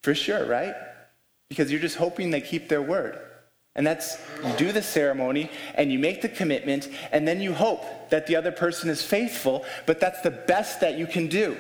for 0.03 0.15
sure, 0.15 0.45
right? 0.45 0.75
Because 1.49 1.71
you're 1.71 1.81
just 1.81 1.97
hoping 1.97 2.31
they 2.31 2.41
keep 2.41 2.69
their 2.69 2.81
word. 2.81 3.19
And 3.75 3.85
that's 3.85 4.17
you 4.43 4.53
do 4.57 4.71
the 4.71 4.81
ceremony 4.81 5.51
and 5.75 5.91
you 5.91 5.99
make 5.99 6.21
the 6.21 6.29
commitment 6.29 6.89
and 7.11 7.27
then 7.27 7.39
you 7.39 7.53
hope 7.53 8.09
that 8.09 8.25
the 8.25 8.35
other 8.35 8.51
person 8.51 8.89
is 8.89 9.03
faithful, 9.03 9.65
but 9.85 9.99
that's 9.99 10.21
the 10.21 10.31
best 10.31 10.81
that 10.81 10.97
you 10.97 11.05
can 11.05 11.27
do. 11.27 11.57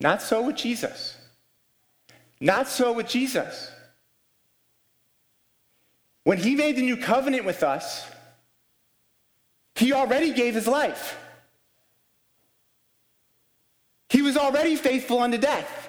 Not 0.00 0.22
so 0.22 0.42
with 0.42 0.56
Jesus. 0.56 1.16
Not 2.40 2.68
so 2.68 2.92
with 2.92 3.06
Jesus. 3.06 3.70
When 6.24 6.38
he 6.38 6.54
made 6.54 6.76
the 6.76 6.82
new 6.82 6.96
covenant 6.96 7.44
with 7.44 7.62
us, 7.62 8.10
He 9.80 9.94
already 9.94 10.32
gave 10.34 10.54
his 10.54 10.66
life. 10.66 11.18
He 14.10 14.20
was 14.20 14.36
already 14.36 14.76
faithful 14.76 15.20
unto 15.20 15.38
death. 15.38 15.88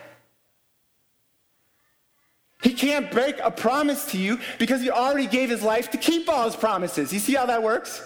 He 2.63 2.73
can't 2.73 3.11
break 3.11 3.37
a 3.43 3.51
promise 3.51 4.05
to 4.11 4.17
you 4.17 4.39
because 4.59 4.81
he 4.81 4.89
already 4.89 5.27
gave 5.27 5.49
his 5.49 5.61
life 5.61 5.91
to 5.91 5.97
keep 5.97 6.29
all 6.29 6.45
his 6.45 6.55
promises. 6.55 7.11
You 7.11 7.19
see 7.19 7.33
how 7.33 7.47
that 7.47 7.63
works? 7.63 8.01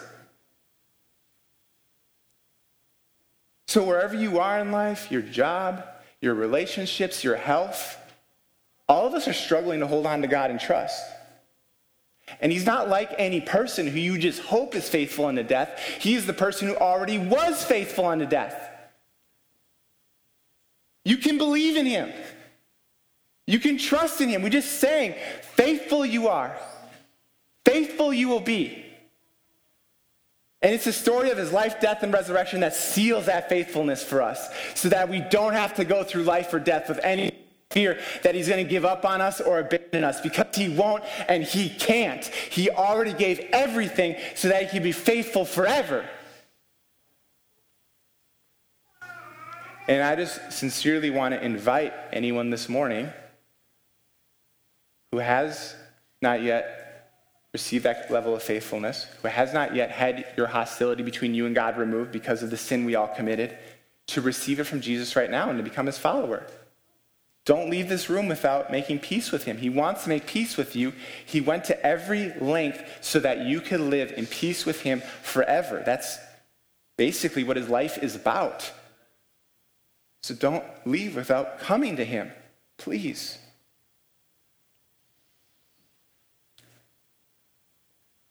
So, 3.68 3.84
wherever 3.84 4.15
you 4.15 4.39
are 4.39 4.60
in 4.60 4.72
life, 4.72 5.12
your 5.12 5.22
job, 5.22 5.84
your 6.26 6.36
relationships, 6.36 7.24
your 7.24 7.38
health, 7.38 7.98
all 8.90 9.08
of 9.08 9.14
us 9.14 9.28
are 9.28 9.34
struggling 9.34 9.80
to 9.80 9.88
hold 9.88 10.06
on 10.06 10.22
to 10.22 10.28
God 10.28 10.52
and 10.52 10.60
trust. 10.60 11.02
And 12.42 12.52
he's 12.52 12.66
not 12.66 12.90
like 12.90 13.14
any 13.18 13.40
person 13.40 13.88
who 13.88 14.00
you 14.00 14.18
just 14.18 14.42
hope 14.42 14.76
is 14.76 14.90
faithful 14.90 15.26
unto 15.26 15.44
death. 15.44 15.80
He 16.00 16.16
is 16.16 16.26
the 16.26 16.34
person 16.34 16.68
who 16.68 16.76
already 16.76 17.20
was 17.20 17.64
faithful 17.64 18.08
unto 18.08 18.26
death. 18.26 18.72
You 21.04 21.18
can 21.18 21.38
believe 21.38 21.78
in 21.78 21.86
him. 21.86 22.12
You 23.46 23.60
can 23.60 23.78
trust 23.78 24.22
in 24.22 24.30
him. 24.30 24.42
We're 24.42 24.50
just 24.50 24.80
saying, 24.80 25.16
faithful 25.54 26.04
you 26.04 26.28
are. 26.28 26.58
Faithful 27.64 28.12
you 28.12 28.28
will 28.28 28.40
be. 28.40 28.85
And 30.65 30.73
it's 30.73 30.86
the 30.86 30.93
story 30.93 31.30
of 31.30 31.38
his 31.38 31.51
life, 31.51 31.80
death, 31.80 32.01
and 32.01 32.12
resurrection 32.12 32.62
that 32.62 32.73
seals 32.73 33.28
that 33.28 33.49
faithfulness 33.49 34.04
for 34.04 34.23
us 34.23 34.49
so 34.73 34.89
that 34.89 35.10
we 35.10 35.19
don't 35.19 35.54
have 35.54 35.75
to 35.75 35.86
go 35.86 36.04
through 36.04 36.23
life 36.23 36.51
or 36.51 36.60
death 36.60 36.89
with 36.89 36.99
any 37.04 37.34
fear 37.69 37.99
that 38.23 38.34
he's 38.34 38.47
going 38.47 38.65
to 38.65 38.67
give 38.67 38.84
up 38.84 39.06
on 39.06 39.21
us 39.21 39.39
or 39.39 39.60
abandon 39.60 40.04
us 40.04 40.21
because 40.21 40.56
he 40.56 40.69
won't 40.69 41.04
and 41.30 41.43
he 41.43 41.69
can't. 41.69 42.25
He 42.25 42.71
already 42.71 43.13
gave 43.13 43.41
everything 43.51 44.15
so 44.34 44.47
that 44.47 44.63
he 44.63 44.69
can 44.69 44.82
be 44.82 44.91
faithful 44.91 45.45
forever. 45.45 46.04
And 49.88 50.01
I 50.01 50.15
just 50.15 50.51
sincerely 50.51 51.12
want 51.12 51.36
to 51.36 51.45
invite 51.45 51.93
anyone 52.12 52.49
this 52.49 52.67
morning 52.67 53.13
who 55.12 55.19
has 55.19 55.75
not 56.23 56.41
yet 56.41 56.85
receive 57.56 57.84
that 57.84 58.12
level 58.12 58.36
of 58.36 58.44
faithfulness, 58.44 59.08
who 59.22 59.30
has 59.30 59.54
not 59.54 59.74
yet 59.74 59.89
had 59.89 60.26
your 60.36 60.48
hostility 60.48 61.04
between 61.04 61.34
you 61.34 61.46
and 61.46 61.56
God 61.56 61.78
removed 61.78 62.12
because 62.12 62.44
of 62.44 62.50
the 62.50 62.58
sin 62.58 62.84
we 62.84 62.96
all 62.96 63.08
committed, 63.08 63.58
to 64.08 64.20
receive 64.20 64.60
it 64.60 64.65
from 64.65 64.82
Jesus 64.82 65.15
right 65.15 65.32
now 65.32 65.50
and 65.50 65.58
to 65.58 65.63
become 65.63 65.86
his 65.86 65.98
follower. 65.98 66.46
Don't 67.46 67.70
leave 67.70 67.88
this 67.88 68.10
room 68.10 68.28
without 68.28 68.72
making 68.72 69.00
peace 69.00 69.32
with 69.32 69.46
him. 69.46 69.58
He 69.58 69.70
wants 69.70 70.04
to 70.04 70.10
make 70.10 70.28
peace 70.28 70.58
with 70.58 70.76
you. 70.76 70.91
He 71.26 71.39
went 71.39 71.63
to 71.65 71.86
every 71.86 72.34
length 72.41 72.84
so 73.00 73.20
that 73.20 73.46
you 73.46 73.62
could 73.62 73.80
live 73.80 74.12
in 74.18 74.26
peace 74.26 74.65
with 74.65 74.82
him 74.82 75.02
forever. 75.22 75.82
That's 75.86 76.18
basically 76.98 77.46
what 77.46 77.56
his 77.56 77.70
life 77.70 77.98
is 78.04 78.18
about. 78.18 78.70
So 80.24 80.36
don't 80.36 80.65
leave 80.86 81.15
without 81.15 81.60
coming 81.60 81.96
to 81.96 82.04
him, 82.04 82.32
please. 82.78 83.38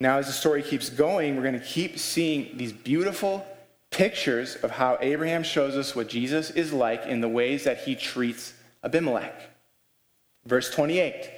Now, 0.05 0.19
as 0.19 0.27
the 0.27 0.35
story 0.35 0.63
keeps 0.63 0.91
going, 0.91 1.35
we're 1.35 1.45
going 1.45 1.59
to 1.59 1.65
keep 1.65 1.99
seeing 1.99 2.59
these 2.59 2.75
beautiful 2.75 3.47
pictures 3.89 4.55
of 4.57 4.71
how 4.71 4.99
Abraham 5.01 5.43
shows 5.43 5.79
us 5.79 5.97
what 5.97 6.11
Jesus 6.11 6.51
is 6.51 6.75
like 6.75 7.07
in 7.07 7.23
the 7.23 7.29
ways 7.29 7.65
that 7.65 7.85
he 7.85 7.95
treats 7.95 8.53
Abimelech. 8.85 9.35
Verse 10.45 10.71
28 10.71 11.31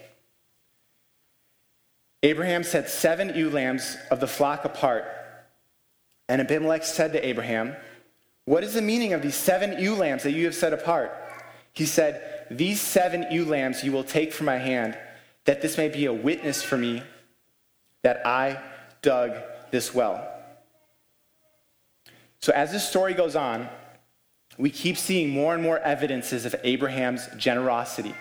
Abraham 2.25 2.65
set 2.65 2.91
seven 2.91 3.37
ewe 3.37 3.51
lambs 3.51 3.97
of 4.11 4.19
the 4.19 4.27
flock 4.27 4.65
apart. 4.65 5.05
And 6.29 6.41
Abimelech 6.41 6.83
said 6.83 7.13
to 7.13 7.25
Abraham, 7.25 7.77
What 8.47 8.65
is 8.65 8.75
the 8.75 8.83
meaning 8.83 9.13
of 9.13 9.23
these 9.23 9.37
seven 9.37 9.79
ewe 9.79 9.95
lambs 9.95 10.25
that 10.25 10.33
you 10.33 10.45
have 10.45 10.57
set 10.57 10.73
apart? 10.73 11.13
He 11.73 11.87
said, 11.87 12.49
These 12.51 12.81
seven 12.81 13.27
ewe 13.31 13.45
lambs 13.45 13.85
you 13.85 13.93
will 13.93 14.03
take 14.03 14.33
from 14.33 14.47
my 14.47 14.59
hand, 14.59 14.99
that 15.45 15.63
this 15.63 15.79
may 15.79 15.89
be 15.89 16.07
a 16.07 16.13
witness 16.13 16.65
for 16.65 16.77
me 16.77 17.05
that 18.07 18.25
I 18.25 18.61
dug 19.03 19.33
this 19.73 19.93
well. 19.93 20.25
So, 22.39 22.53
as 22.53 22.71
this 22.71 22.89
story 22.89 23.15
goes 23.15 23.35
on, 23.35 23.69
we 24.57 24.71
keep 24.71 24.97
seeing 24.97 25.29
more 25.29 25.55
and 25.55 25.61
more 25.61 25.81
evidences 25.81 26.47
of 26.47 26.55
Abraham's 26.63 27.27
generosity. 27.37 28.15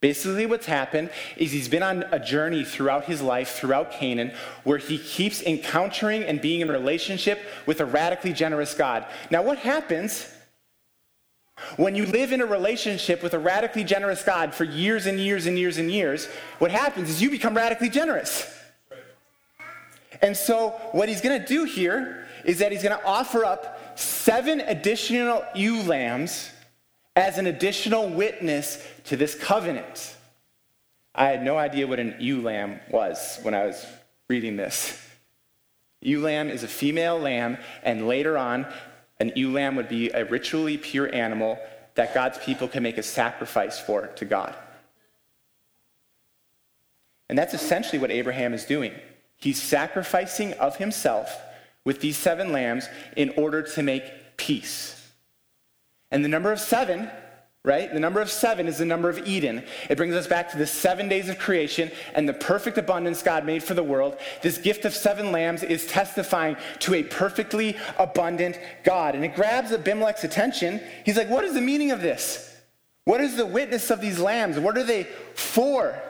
Basically, 0.00 0.46
what's 0.46 0.66
happened 0.66 1.10
is 1.36 1.50
he's 1.50 1.68
been 1.68 1.82
on 1.82 2.04
a 2.12 2.20
journey 2.20 2.62
throughout 2.62 3.06
his 3.06 3.20
life, 3.20 3.50
throughout 3.56 3.90
Canaan, 3.90 4.30
where 4.62 4.78
he 4.78 4.96
keeps 4.96 5.42
encountering 5.42 6.22
and 6.22 6.40
being 6.40 6.60
in 6.60 6.68
relationship 6.68 7.40
with 7.66 7.80
a 7.80 7.84
radically 7.84 8.32
generous 8.32 8.74
God. 8.74 9.04
Now, 9.28 9.42
what 9.42 9.58
happens 9.58 10.32
when 11.76 11.94
you 11.94 12.06
live 12.06 12.32
in 12.32 12.40
a 12.40 12.46
relationship 12.46 13.22
with 13.22 13.34
a 13.34 13.38
radically 13.38 13.84
generous 13.84 14.22
God 14.22 14.54
for 14.54 14.64
years 14.64 15.06
and 15.06 15.18
years 15.18 15.46
and 15.46 15.58
years 15.58 15.78
and 15.78 15.90
years, 15.90 16.26
what 16.58 16.70
happens 16.70 17.10
is 17.10 17.22
you 17.22 17.30
become 17.30 17.54
radically 17.54 17.88
generous. 17.88 18.46
And 20.20 20.36
so, 20.36 20.70
what 20.92 21.08
he's 21.08 21.20
going 21.20 21.40
to 21.40 21.46
do 21.46 21.64
here 21.64 22.26
is 22.44 22.58
that 22.58 22.72
he's 22.72 22.82
going 22.82 22.96
to 22.96 23.04
offer 23.04 23.44
up 23.44 23.98
seven 23.98 24.60
additional 24.60 25.44
ewe 25.54 25.82
lambs 25.82 26.50
as 27.16 27.38
an 27.38 27.46
additional 27.46 28.08
witness 28.08 28.84
to 29.04 29.16
this 29.16 29.34
covenant. 29.34 30.16
I 31.14 31.26
had 31.26 31.42
no 31.44 31.58
idea 31.58 31.86
what 31.86 32.00
an 32.00 32.16
ewe 32.20 32.40
lamb 32.40 32.80
was 32.90 33.38
when 33.42 33.54
I 33.54 33.66
was 33.66 33.84
reading 34.28 34.56
this. 34.56 34.98
Ewe 36.00 36.20
lamb 36.20 36.48
is 36.48 36.62
a 36.62 36.68
female 36.68 37.18
lamb, 37.18 37.58
and 37.82 38.08
later 38.08 38.38
on, 38.38 38.66
an 39.22 39.30
ewe 39.36 39.52
lamb 39.52 39.76
would 39.76 39.88
be 39.88 40.10
a 40.10 40.24
ritually 40.24 40.76
pure 40.76 41.08
animal 41.14 41.56
that 41.94 42.12
God's 42.12 42.38
people 42.38 42.66
can 42.66 42.82
make 42.82 42.98
a 42.98 43.04
sacrifice 43.04 43.78
for 43.78 44.08
to 44.08 44.24
God. 44.24 44.52
And 47.28 47.38
that's 47.38 47.54
essentially 47.54 48.00
what 48.00 48.10
Abraham 48.10 48.52
is 48.52 48.64
doing. 48.64 48.92
He's 49.36 49.62
sacrificing 49.62 50.54
of 50.54 50.78
himself 50.78 51.40
with 51.84 52.00
these 52.00 52.16
seven 52.16 52.50
lambs 52.50 52.88
in 53.16 53.30
order 53.36 53.62
to 53.62 53.82
make 53.84 54.36
peace. 54.36 55.00
And 56.10 56.24
the 56.24 56.28
number 56.28 56.50
of 56.50 56.58
seven 56.58 57.08
right? 57.64 57.92
The 57.92 58.00
number 58.00 58.20
of 58.20 58.30
seven 58.30 58.66
is 58.66 58.78
the 58.78 58.84
number 58.84 59.08
of 59.08 59.26
Eden. 59.26 59.62
It 59.88 59.96
brings 59.96 60.14
us 60.14 60.26
back 60.26 60.50
to 60.50 60.58
the 60.58 60.66
seven 60.66 61.08
days 61.08 61.28
of 61.28 61.38
creation 61.38 61.92
and 62.14 62.28
the 62.28 62.32
perfect 62.32 62.76
abundance 62.76 63.22
God 63.22 63.46
made 63.46 63.62
for 63.62 63.74
the 63.74 63.84
world. 63.84 64.16
This 64.42 64.58
gift 64.58 64.84
of 64.84 64.94
seven 64.94 65.30
lambs 65.30 65.62
is 65.62 65.86
testifying 65.86 66.56
to 66.80 66.94
a 66.94 67.04
perfectly 67.04 67.76
abundant 67.98 68.58
God. 68.82 69.14
And 69.14 69.24
it 69.24 69.36
grabs 69.36 69.70
Abimelech's 69.70 70.24
attention. 70.24 70.80
He's 71.04 71.16
like, 71.16 71.30
What 71.30 71.44
is 71.44 71.54
the 71.54 71.60
meaning 71.60 71.92
of 71.92 72.02
this? 72.02 72.48
What 73.04 73.20
is 73.20 73.36
the 73.36 73.46
witness 73.46 73.90
of 73.90 74.00
these 74.00 74.18
lambs? 74.18 74.58
What 74.58 74.76
are 74.76 74.84
they 74.84 75.04
for? 75.34 76.00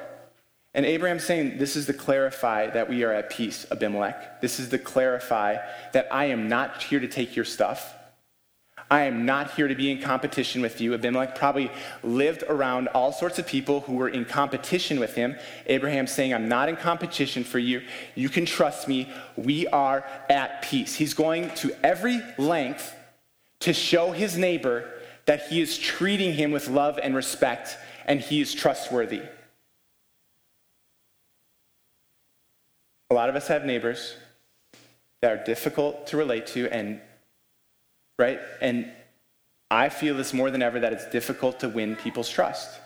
And 0.74 0.86
Abraham's 0.86 1.24
saying, 1.24 1.58
This 1.58 1.76
is 1.76 1.84
to 1.84 1.92
clarify 1.92 2.70
that 2.70 2.88
we 2.88 3.04
are 3.04 3.12
at 3.12 3.28
peace, 3.28 3.66
Abimelech. 3.70 4.40
This 4.40 4.58
is 4.58 4.70
to 4.70 4.78
clarify 4.78 5.58
that 5.92 6.08
I 6.10 6.26
am 6.26 6.48
not 6.48 6.82
here 6.82 7.00
to 7.00 7.08
take 7.08 7.36
your 7.36 7.44
stuff. 7.44 7.94
I 8.92 9.04
am 9.04 9.24
not 9.24 9.52
here 9.52 9.68
to 9.68 9.74
be 9.74 9.90
in 9.90 10.02
competition 10.02 10.60
with 10.60 10.78
you. 10.78 10.92
Abimelech 10.92 11.34
probably 11.34 11.70
lived 12.02 12.44
around 12.46 12.88
all 12.88 13.10
sorts 13.10 13.38
of 13.38 13.46
people 13.46 13.80
who 13.80 13.94
were 13.94 14.10
in 14.10 14.26
competition 14.26 15.00
with 15.00 15.14
him. 15.14 15.34
Abraham 15.64 16.06
saying, 16.06 16.34
I'm 16.34 16.46
not 16.46 16.68
in 16.68 16.76
competition 16.76 17.42
for 17.42 17.58
you. 17.58 17.80
You 18.14 18.28
can 18.28 18.44
trust 18.44 18.88
me. 18.88 19.10
We 19.34 19.66
are 19.68 20.04
at 20.28 20.60
peace. 20.60 20.94
He's 20.94 21.14
going 21.14 21.54
to 21.54 21.74
every 21.82 22.20
length 22.36 22.94
to 23.60 23.72
show 23.72 24.12
his 24.12 24.36
neighbor 24.36 24.90
that 25.24 25.48
he 25.48 25.62
is 25.62 25.78
treating 25.78 26.34
him 26.34 26.50
with 26.50 26.68
love 26.68 27.00
and 27.02 27.16
respect 27.16 27.78
and 28.04 28.20
he 28.20 28.42
is 28.42 28.52
trustworthy. 28.52 29.22
A 33.10 33.14
lot 33.14 33.30
of 33.30 33.36
us 33.36 33.48
have 33.48 33.64
neighbors 33.64 34.16
that 35.22 35.32
are 35.32 35.42
difficult 35.42 36.08
to 36.08 36.18
relate 36.18 36.46
to 36.48 36.68
and 36.70 37.00
right? 38.18 38.40
And 38.60 38.90
I 39.70 39.88
feel 39.88 40.16
this 40.16 40.34
more 40.34 40.50
than 40.50 40.62
ever 40.62 40.80
that 40.80 40.92
it's 40.92 41.08
difficult 41.08 41.60
to 41.60 41.68
win 41.68 41.96
people's 41.96 42.28
trust. 42.28 42.78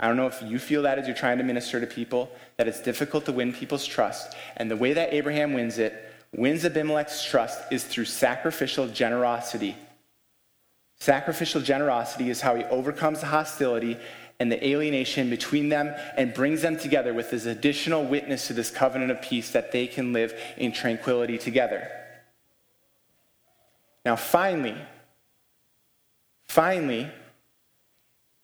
I 0.00 0.06
don't 0.06 0.16
know 0.16 0.28
if 0.28 0.40
you 0.42 0.58
feel 0.58 0.82
that 0.82 0.98
as 0.98 1.06
you're 1.06 1.16
trying 1.16 1.38
to 1.38 1.44
minister 1.44 1.80
to 1.80 1.86
people, 1.86 2.30
that 2.56 2.68
it's 2.68 2.80
difficult 2.80 3.24
to 3.26 3.32
win 3.32 3.52
people's 3.52 3.84
trust. 3.84 4.34
And 4.56 4.70
the 4.70 4.76
way 4.76 4.92
that 4.92 5.12
Abraham 5.12 5.52
wins 5.54 5.78
it, 5.78 6.12
wins 6.32 6.64
Abimelech's 6.64 7.24
trust, 7.24 7.60
is 7.72 7.84
through 7.84 8.04
sacrificial 8.04 8.86
generosity. 8.86 9.76
Sacrificial 11.00 11.60
generosity 11.60 12.30
is 12.30 12.40
how 12.40 12.54
he 12.54 12.64
overcomes 12.64 13.20
the 13.20 13.26
hostility 13.26 13.96
and 14.40 14.52
the 14.52 14.64
alienation 14.66 15.30
between 15.30 15.68
them 15.68 15.94
and 16.16 16.32
brings 16.32 16.62
them 16.62 16.78
together 16.78 17.12
with 17.12 17.30
this 17.30 17.46
additional 17.46 18.04
witness 18.04 18.46
to 18.46 18.52
this 18.52 18.70
covenant 18.70 19.10
of 19.10 19.20
peace 19.20 19.50
that 19.50 19.72
they 19.72 19.86
can 19.86 20.12
live 20.12 20.32
in 20.56 20.70
tranquility 20.70 21.38
together. 21.38 21.90
Now, 24.08 24.16
finally, 24.16 24.74
finally, 26.46 27.10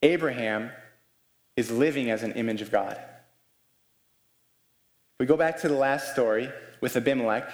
Abraham 0.02 0.70
is 1.56 1.70
living 1.70 2.10
as 2.10 2.22
an 2.22 2.32
image 2.32 2.60
of 2.60 2.70
God. 2.70 3.00
We 5.18 5.24
go 5.24 5.38
back 5.38 5.58
to 5.62 5.68
the 5.68 5.74
last 5.74 6.12
story 6.12 6.50
with 6.82 6.98
Abimelech. 6.98 7.48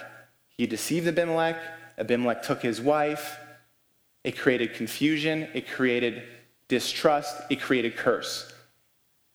He 0.57 0.67
deceived 0.67 1.07
Abimelech. 1.07 1.57
Abimelech 1.97 2.43
took 2.43 2.61
his 2.61 2.81
wife. 2.81 3.37
It 4.25 4.37
created 4.37 4.73
confusion. 4.73 5.47
It 5.53 5.69
created 5.69 6.23
distrust. 6.67 7.33
It 7.49 7.61
created 7.61 7.95
curse. 7.95 8.53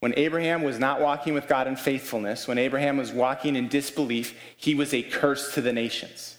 When 0.00 0.12
Abraham 0.18 0.62
was 0.62 0.78
not 0.78 1.00
walking 1.00 1.32
with 1.32 1.48
God 1.48 1.66
in 1.66 1.76
faithfulness, 1.76 2.46
when 2.46 2.58
Abraham 2.58 2.98
was 2.98 3.10
walking 3.10 3.56
in 3.56 3.68
disbelief, 3.68 4.38
he 4.54 4.74
was 4.74 4.92
a 4.92 5.02
curse 5.02 5.54
to 5.54 5.62
the 5.62 5.72
nations. 5.72 6.35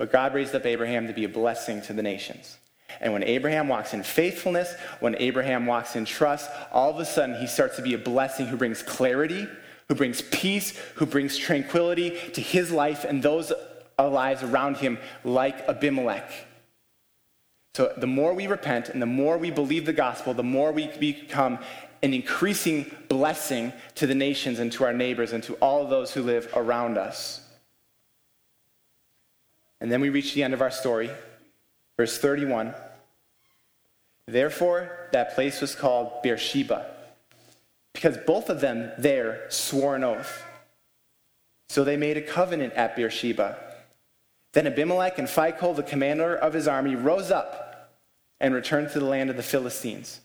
But 0.00 0.10
God 0.10 0.32
raised 0.32 0.54
up 0.54 0.64
Abraham 0.64 1.08
to 1.08 1.12
be 1.12 1.24
a 1.24 1.28
blessing 1.28 1.82
to 1.82 1.92
the 1.92 2.02
nations. 2.02 2.56
And 3.02 3.12
when 3.12 3.22
Abraham 3.22 3.68
walks 3.68 3.92
in 3.92 4.02
faithfulness, 4.02 4.74
when 5.00 5.14
Abraham 5.16 5.66
walks 5.66 5.94
in 5.94 6.06
trust, 6.06 6.50
all 6.72 6.88
of 6.88 6.98
a 6.98 7.04
sudden 7.04 7.36
he 7.36 7.46
starts 7.46 7.76
to 7.76 7.82
be 7.82 7.92
a 7.92 7.98
blessing 7.98 8.46
who 8.46 8.56
brings 8.56 8.82
clarity, 8.82 9.46
who 9.88 9.94
brings 9.94 10.22
peace, 10.22 10.74
who 10.94 11.04
brings 11.04 11.36
tranquility 11.36 12.16
to 12.32 12.40
his 12.40 12.70
life 12.70 13.04
and 13.04 13.22
those 13.22 13.52
uh, 13.98 14.08
lives 14.08 14.42
around 14.42 14.78
him, 14.78 14.96
like 15.22 15.68
Abimelech. 15.68 16.32
So 17.74 17.92
the 17.98 18.06
more 18.06 18.32
we 18.32 18.46
repent 18.46 18.88
and 18.88 19.02
the 19.02 19.06
more 19.06 19.36
we 19.36 19.50
believe 19.50 19.84
the 19.84 19.92
gospel, 19.92 20.32
the 20.32 20.42
more 20.42 20.72
we 20.72 20.86
become 20.96 21.58
an 22.02 22.14
increasing 22.14 22.90
blessing 23.10 23.74
to 23.96 24.06
the 24.06 24.14
nations 24.14 24.60
and 24.60 24.72
to 24.72 24.84
our 24.84 24.94
neighbors 24.94 25.34
and 25.34 25.42
to 25.42 25.56
all 25.56 25.86
those 25.86 26.14
who 26.14 26.22
live 26.22 26.50
around 26.56 26.96
us. 26.96 27.42
And 29.80 29.90
then 29.90 30.00
we 30.00 30.10
reach 30.10 30.34
the 30.34 30.42
end 30.42 30.54
of 30.54 30.62
our 30.62 30.70
story. 30.70 31.10
Verse 31.96 32.18
31 32.18 32.74
Therefore, 34.26 35.08
that 35.12 35.34
place 35.34 35.60
was 35.60 35.74
called 35.74 36.22
Beersheba, 36.22 36.86
because 37.92 38.16
both 38.18 38.48
of 38.48 38.60
them 38.60 38.92
there 38.96 39.46
swore 39.48 39.96
an 39.96 40.04
oath. 40.04 40.44
So 41.68 41.84
they 41.84 41.96
made 41.96 42.16
a 42.16 42.22
covenant 42.22 42.74
at 42.74 42.96
Beersheba. 42.96 43.58
Then 44.52 44.66
Abimelech 44.66 45.18
and 45.18 45.28
Phicol, 45.28 45.74
the 45.76 45.82
commander 45.82 46.34
of 46.34 46.52
his 46.52 46.66
army, 46.66 46.96
rose 46.96 47.30
up 47.30 47.92
and 48.40 48.54
returned 48.54 48.90
to 48.90 48.98
the 48.98 49.04
land 49.04 49.30
of 49.30 49.36
the 49.36 49.42
Philistines. 49.42 50.20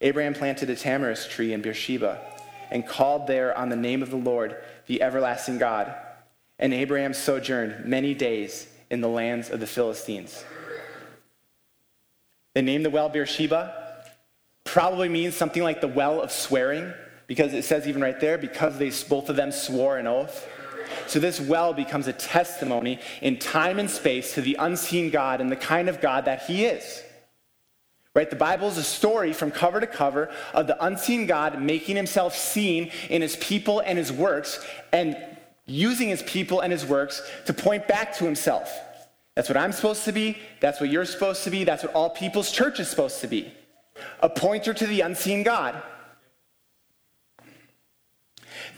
Abraham 0.00 0.34
planted 0.34 0.70
a 0.70 0.74
tamarisk 0.74 1.30
tree 1.30 1.52
in 1.52 1.62
Beersheba 1.62 2.20
and 2.70 2.86
called 2.86 3.26
there 3.26 3.56
on 3.56 3.68
the 3.68 3.76
name 3.76 4.02
of 4.02 4.10
the 4.10 4.16
Lord, 4.16 4.56
the 4.86 5.02
everlasting 5.02 5.58
God. 5.58 5.94
And 6.62 6.72
Abraham 6.72 7.12
sojourned 7.12 7.86
many 7.86 8.14
days 8.14 8.68
in 8.88 9.00
the 9.00 9.08
lands 9.08 9.50
of 9.50 9.58
the 9.58 9.66
Philistines. 9.66 10.44
The 12.54 12.62
name 12.62 12.84
the 12.84 12.90
well 12.90 13.08
Beersheba 13.08 14.04
probably 14.62 15.08
means 15.08 15.34
something 15.34 15.64
like 15.64 15.80
the 15.80 15.88
well 15.88 16.22
of 16.22 16.30
swearing, 16.30 16.94
because 17.26 17.52
it 17.52 17.64
says 17.64 17.88
even 17.88 18.00
right 18.00 18.18
there, 18.20 18.38
because 18.38 18.78
they 18.78 18.92
both 19.08 19.28
of 19.28 19.34
them 19.34 19.50
swore 19.50 19.98
an 19.98 20.06
oath. 20.06 20.48
So 21.08 21.18
this 21.18 21.40
well 21.40 21.74
becomes 21.74 22.06
a 22.06 22.12
testimony 22.12 23.00
in 23.20 23.40
time 23.40 23.80
and 23.80 23.90
space 23.90 24.34
to 24.34 24.40
the 24.40 24.56
unseen 24.60 25.10
God 25.10 25.40
and 25.40 25.50
the 25.50 25.56
kind 25.56 25.88
of 25.88 26.00
God 26.00 26.26
that 26.26 26.42
He 26.42 26.64
is. 26.64 27.02
Right? 28.14 28.30
The 28.30 28.36
Bible 28.36 28.68
is 28.68 28.76
a 28.76 28.84
story 28.84 29.32
from 29.32 29.50
cover 29.50 29.80
to 29.80 29.86
cover 29.88 30.30
of 30.54 30.68
the 30.68 30.84
unseen 30.84 31.26
God 31.26 31.60
making 31.60 31.96
himself 31.96 32.36
seen 32.36 32.92
in 33.08 33.20
his 33.20 33.34
people 33.36 33.80
and 33.80 33.98
his 33.98 34.12
works 34.12 34.64
and 34.92 35.16
using 35.72 36.08
his 36.08 36.22
people 36.22 36.60
and 36.60 36.72
his 36.72 36.84
works 36.84 37.22
to 37.46 37.52
point 37.52 37.88
back 37.88 38.16
to 38.18 38.24
himself. 38.24 38.72
That's 39.34 39.48
what 39.48 39.56
I'm 39.56 39.72
supposed 39.72 40.04
to 40.04 40.12
be. 40.12 40.38
That's 40.60 40.80
what 40.80 40.90
you're 40.90 41.06
supposed 41.06 41.44
to 41.44 41.50
be. 41.50 41.64
That's 41.64 41.82
what 41.82 41.94
all 41.94 42.10
people's 42.10 42.52
church 42.52 42.78
is 42.78 42.88
supposed 42.88 43.20
to 43.22 43.26
be 43.26 43.52
a 44.20 44.28
pointer 44.28 44.74
to 44.74 44.86
the 44.86 45.00
unseen 45.02 45.42
God. 45.42 45.80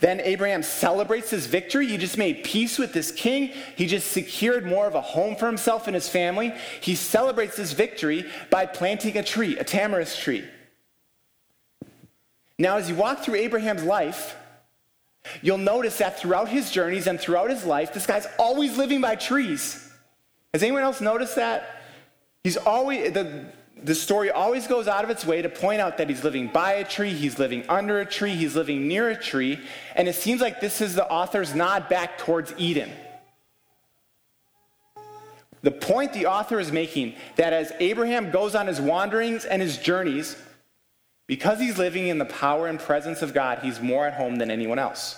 Then 0.01 0.19
Abraham 0.19 0.61
celebrates 0.61 1.29
his 1.29 1.45
victory. 1.45 1.87
He 1.87 1.97
just 1.97 2.17
made 2.17 2.43
peace 2.43 2.77
with 2.77 2.91
this 2.93 3.11
king. 3.11 3.51
He 3.75 3.87
just 3.87 4.11
secured 4.11 4.65
more 4.65 4.87
of 4.87 4.95
a 4.95 5.01
home 5.01 5.35
for 5.35 5.45
himself 5.45 5.87
and 5.87 5.95
his 5.95 6.09
family. 6.09 6.53
He 6.81 6.95
celebrates 6.95 7.55
his 7.55 7.71
victory 7.71 8.25
by 8.49 8.65
planting 8.65 9.17
a 9.17 9.23
tree, 9.23 9.57
a 9.57 9.63
tamarisk 9.63 10.21
tree. 10.21 10.43
Now, 12.57 12.77
as 12.77 12.89
you 12.89 12.95
walk 12.95 13.19
through 13.19 13.35
Abraham's 13.35 13.83
life, 13.83 14.35
you'll 15.41 15.57
notice 15.57 15.97
that 15.99 16.19
throughout 16.19 16.49
his 16.49 16.71
journeys 16.71 17.07
and 17.07 17.19
throughout 17.19 17.49
his 17.49 17.65
life, 17.65 17.93
this 17.93 18.05
guy's 18.05 18.27
always 18.37 18.77
living 18.77 19.01
by 19.01 19.15
trees. 19.15 19.91
Has 20.53 20.63
anyone 20.63 20.83
else 20.83 21.01
noticed 21.01 21.35
that? 21.35 21.81
He's 22.43 22.57
always, 22.57 23.11
the, 23.13 23.45
the 23.83 23.95
story 23.95 24.31
always 24.31 24.67
goes 24.67 24.87
out 24.87 25.03
of 25.03 25.09
its 25.09 25.25
way 25.25 25.41
to 25.41 25.49
point 25.49 25.81
out 25.81 25.97
that 25.97 26.09
he's 26.09 26.23
living 26.23 26.47
by 26.47 26.73
a 26.73 26.83
tree, 26.83 27.11
he's 27.11 27.39
living 27.39 27.65
under 27.67 27.99
a 27.99 28.05
tree, 28.05 28.35
he's 28.35 28.55
living 28.55 28.87
near 28.87 29.09
a 29.09 29.15
tree, 29.15 29.59
and 29.95 30.07
it 30.07 30.15
seems 30.15 30.41
like 30.41 30.61
this 30.61 30.81
is 30.81 30.95
the 30.95 31.09
author's 31.09 31.53
nod 31.53 31.89
back 31.89 32.17
towards 32.17 32.53
Eden. 32.57 32.91
The 35.61 35.71
point 35.71 36.13
the 36.13 36.27
author 36.27 36.59
is 36.59 36.71
making 36.71 37.15
that 37.37 37.51
as 37.51 37.71
Abraham 37.79 38.29
goes 38.29 38.53
on 38.53 38.67
his 38.67 38.79
wanderings 38.79 39.45
and 39.45 39.61
his 39.61 39.77
journeys, 39.77 40.37
because 41.27 41.59
he's 41.59 41.77
living 41.77 42.07
in 42.07 42.17
the 42.17 42.25
power 42.25 42.67
and 42.67 42.79
presence 42.79 43.21
of 43.21 43.33
God, 43.33 43.59
he's 43.59 43.81
more 43.81 44.05
at 44.05 44.13
home 44.13 44.37
than 44.37 44.51
anyone 44.51 44.79
else. 44.79 45.17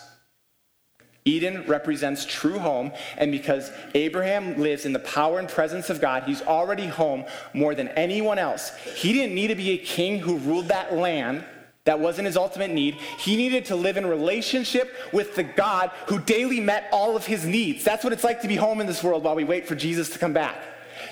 Eden 1.26 1.66
represents 1.68 2.26
true 2.26 2.58
home, 2.58 2.94
and 3.18 3.32
because 3.34 3.70
Abraham 3.94 4.62
lives 4.62 4.86
in 4.86 4.94
the 4.94 5.00
power 5.00 5.40
and 5.40 5.50
presence 5.50 5.90
of 5.90 6.00
God, 6.00 6.24
he's 6.24 6.42
already 6.42 6.88
home 6.88 7.26
more 7.54 7.76
than 7.76 7.90
anyone 7.90 8.40
else. 8.40 8.74
He 8.96 9.12
didn't 9.12 9.36
need 9.36 9.48
to 9.48 9.56
be 9.56 9.72
a 9.72 9.78
king 9.78 10.20
who 10.20 10.38
ruled 10.38 10.70
that 10.70 10.94
land. 10.94 11.44
That 11.84 12.00
wasn't 12.00 12.28
his 12.28 12.38
ultimate 12.38 12.72
need. 12.72 12.96
He 13.18 13.36
needed 13.36 13.66
to 13.66 13.76
live 13.76 13.98
in 13.98 14.06
relationship 14.06 14.94
with 15.14 15.36
the 15.36 15.44
God 15.44 15.92
who 16.08 16.20
daily 16.20 16.60
met 16.60 16.88
all 16.92 17.16
of 17.16 17.26
his 17.26 17.46
needs. 17.46 17.84
That's 17.84 18.04
what 18.04 18.14
it's 18.14 18.24
like 18.26 18.42
to 18.42 18.48
be 18.48 18.56
home 18.56 18.82
in 18.82 18.88
this 18.88 19.04
world 19.04 19.24
while 19.24 19.36
we 19.36 19.46
wait 19.46 19.68
for 19.68 19.76
Jesus 19.76 20.10
to 20.10 20.20
come 20.20 20.34
back. 20.34 20.58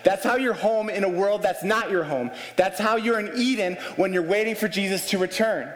That's 0.04 0.24
how 0.24 0.36
you're 0.36 0.54
home 0.54 0.90
in 0.90 1.04
a 1.04 1.10
world 1.10 1.42
that's 1.42 1.64
not 1.64 1.90
your 1.90 2.04
home. 2.04 2.32
That's 2.56 2.80
how 2.80 2.96
you're 2.96 3.20
in 3.20 3.32
Eden 3.36 3.78
when 3.96 4.14
you're 4.14 4.24
waiting 4.24 4.56
for 4.56 4.68
Jesus 4.68 5.10
to 5.10 5.18
return. 5.18 5.72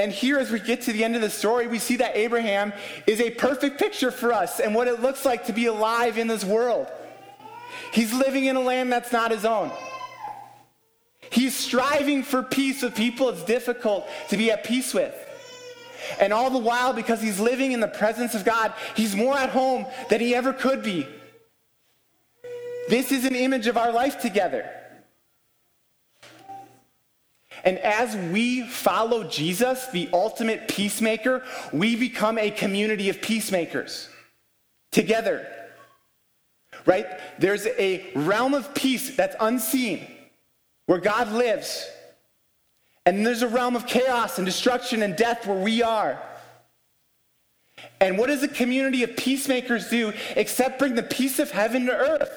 And 0.00 0.10
here, 0.10 0.38
as 0.38 0.50
we 0.50 0.60
get 0.60 0.80
to 0.82 0.94
the 0.94 1.04
end 1.04 1.14
of 1.14 1.20
the 1.20 1.28
story, 1.28 1.66
we 1.66 1.78
see 1.78 1.96
that 1.96 2.16
Abraham 2.16 2.72
is 3.06 3.20
a 3.20 3.30
perfect 3.30 3.78
picture 3.78 4.10
for 4.10 4.32
us 4.32 4.58
and 4.58 4.74
what 4.74 4.88
it 4.88 5.02
looks 5.02 5.26
like 5.26 5.46
to 5.46 5.52
be 5.52 5.66
alive 5.66 6.16
in 6.16 6.26
this 6.26 6.42
world. 6.42 6.86
He's 7.92 8.12
living 8.12 8.46
in 8.46 8.56
a 8.56 8.60
land 8.60 8.90
that's 8.90 9.12
not 9.12 9.30
his 9.30 9.44
own. 9.44 9.70
He's 11.30 11.54
striving 11.54 12.22
for 12.22 12.42
peace 12.42 12.82
with 12.82 12.96
people 12.96 13.28
it's 13.28 13.44
difficult 13.44 14.08
to 14.30 14.38
be 14.38 14.50
at 14.50 14.64
peace 14.64 14.94
with. 14.94 15.14
And 16.18 16.32
all 16.32 16.50
the 16.50 16.58
while, 16.58 16.92
because 16.92 17.20
he's 17.20 17.40
living 17.40 17.72
in 17.72 17.80
the 17.80 17.88
presence 17.88 18.34
of 18.34 18.44
God, 18.44 18.72
he's 18.96 19.14
more 19.14 19.36
at 19.36 19.50
home 19.50 19.86
than 20.08 20.20
he 20.20 20.34
ever 20.34 20.52
could 20.52 20.82
be. 20.82 21.06
This 22.88 23.12
is 23.12 23.24
an 23.24 23.36
image 23.36 23.66
of 23.66 23.76
our 23.76 23.92
life 23.92 24.20
together. 24.20 24.68
And 27.62 27.78
as 27.78 28.16
we 28.32 28.62
follow 28.66 29.24
Jesus, 29.24 29.86
the 29.88 30.08
ultimate 30.12 30.68
peacemaker, 30.68 31.44
we 31.72 31.94
become 31.94 32.38
a 32.38 32.50
community 32.50 33.08
of 33.10 33.20
peacemakers 33.20 34.08
together. 34.90 35.46
Right? 36.86 37.06
There's 37.38 37.66
a 37.66 38.10
realm 38.14 38.54
of 38.54 38.74
peace 38.74 39.14
that's 39.14 39.36
unseen 39.38 40.06
where 40.86 40.98
God 40.98 41.30
lives. 41.30 41.86
And 43.06 43.26
there's 43.26 43.42
a 43.42 43.48
realm 43.48 43.76
of 43.76 43.86
chaos 43.86 44.38
and 44.38 44.46
destruction 44.46 45.02
and 45.02 45.16
death 45.16 45.46
where 45.46 45.58
we 45.58 45.82
are. 45.82 46.20
And 48.00 48.18
what 48.18 48.26
does 48.26 48.42
a 48.42 48.48
community 48.48 49.02
of 49.02 49.16
peacemakers 49.16 49.88
do 49.88 50.12
except 50.36 50.78
bring 50.78 50.94
the 50.94 51.02
peace 51.02 51.38
of 51.38 51.50
heaven 51.50 51.86
to 51.86 51.92
earth? 51.92 52.30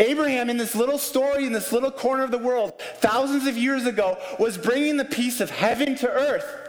Abraham, 0.00 0.48
in 0.48 0.56
this 0.56 0.76
little 0.76 0.98
story, 0.98 1.44
in 1.44 1.52
this 1.52 1.72
little 1.72 1.90
corner 1.90 2.22
of 2.22 2.30
the 2.30 2.38
world, 2.38 2.80
thousands 2.96 3.46
of 3.46 3.56
years 3.56 3.84
ago, 3.84 4.16
was 4.38 4.56
bringing 4.56 4.96
the 4.96 5.04
peace 5.04 5.40
of 5.40 5.50
heaven 5.50 5.96
to 5.96 6.08
earth. 6.08 6.68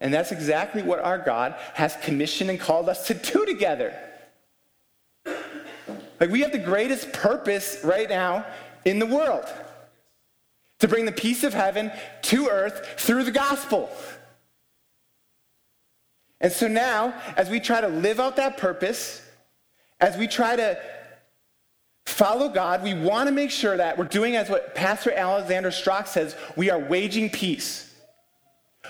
And 0.00 0.12
that's 0.12 0.30
exactly 0.30 0.82
what 0.82 0.98
our 0.98 1.18
God 1.18 1.54
has 1.74 1.96
commissioned 2.02 2.50
and 2.50 2.60
called 2.60 2.88
us 2.88 3.06
to 3.06 3.14
do 3.14 3.46
together. 3.46 3.98
Like, 6.20 6.30
we 6.30 6.40
have 6.40 6.52
the 6.52 6.58
greatest 6.58 7.12
purpose 7.12 7.78
right 7.82 8.08
now 8.08 8.44
in 8.84 8.98
the 8.98 9.06
world 9.06 9.46
to 10.78 10.88
bring 10.88 11.04
the 11.04 11.12
peace 11.12 11.44
of 11.44 11.54
heaven 11.54 11.90
to 12.22 12.48
earth 12.48 12.94
through 12.96 13.24
the 13.24 13.32
gospel. 13.32 13.90
And 16.40 16.52
so 16.52 16.68
now, 16.68 17.14
as 17.36 17.50
we 17.50 17.58
try 17.60 17.80
to 17.80 17.88
live 17.88 18.20
out 18.20 18.36
that 18.36 18.58
purpose, 18.58 19.22
as 20.00 20.16
we 20.16 20.28
try 20.28 20.54
to 20.54 20.80
follow 22.06 22.48
God, 22.48 22.82
we 22.82 22.94
want 22.94 23.28
to 23.28 23.32
make 23.32 23.50
sure 23.50 23.76
that 23.76 23.98
we're 23.98 24.04
doing 24.04 24.36
as 24.36 24.48
what 24.48 24.74
Pastor 24.74 25.12
Alexander 25.12 25.70
Strauch 25.70 26.06
says 26.06 26.36
we 26.56 26.70
are 26.70 26.78
waging 26.78 27.28
peace. 27.30 27.92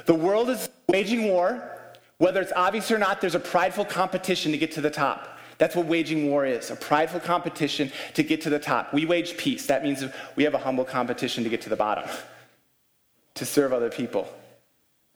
The 0.04 0.14
world 0.14 0.50
is 0.50 0.68
waging 0.88 1.24
war. 1.24 1.74
Whether 2.18 2.40
it's 2.40 2.52
obvious 2.54 2.90
or 2.90 2.98
not, 2.98 3.20
there's 3.20 3.34
a 3.34 3.40
prideful 3.40 3.84
competition 3.84 4.52
to 4.52 4.58
get 4.58 4.72
to 4.72 4.80
the 4.80 4.90
top. 4.90 5.37
That's 5.58 5.74
what 5.74 5.86
waging 5.86 6.30
war 6.30 6.46
is 6.46 6.70
a 6.70 6.76
prideful 6.76 7.20
competition 7.20 7.90
to 8.14 8.22
get 8.22 8.40
to 8.42 8.50
the 8.50 8.60
top. 8.60 8.94
We 8.94 9.06
wage 9.06 9.36
peace. 9.36 9.66
That 9.66 9.82
means 9.82 10.04
we 10.36 10.44
have 10.44 10.54
a 10.54 10.58
humble 10.58 10.84
competition 10.84 11.44
to 11.44 11.50
get 11.50 11.62
to 11.62 11.68
the 11.68 11.76
bottom, 11.76 12.08
to 13.34 13.44
serve 13.44 13.72
other 13.72 13.90
people. 13.90 14.28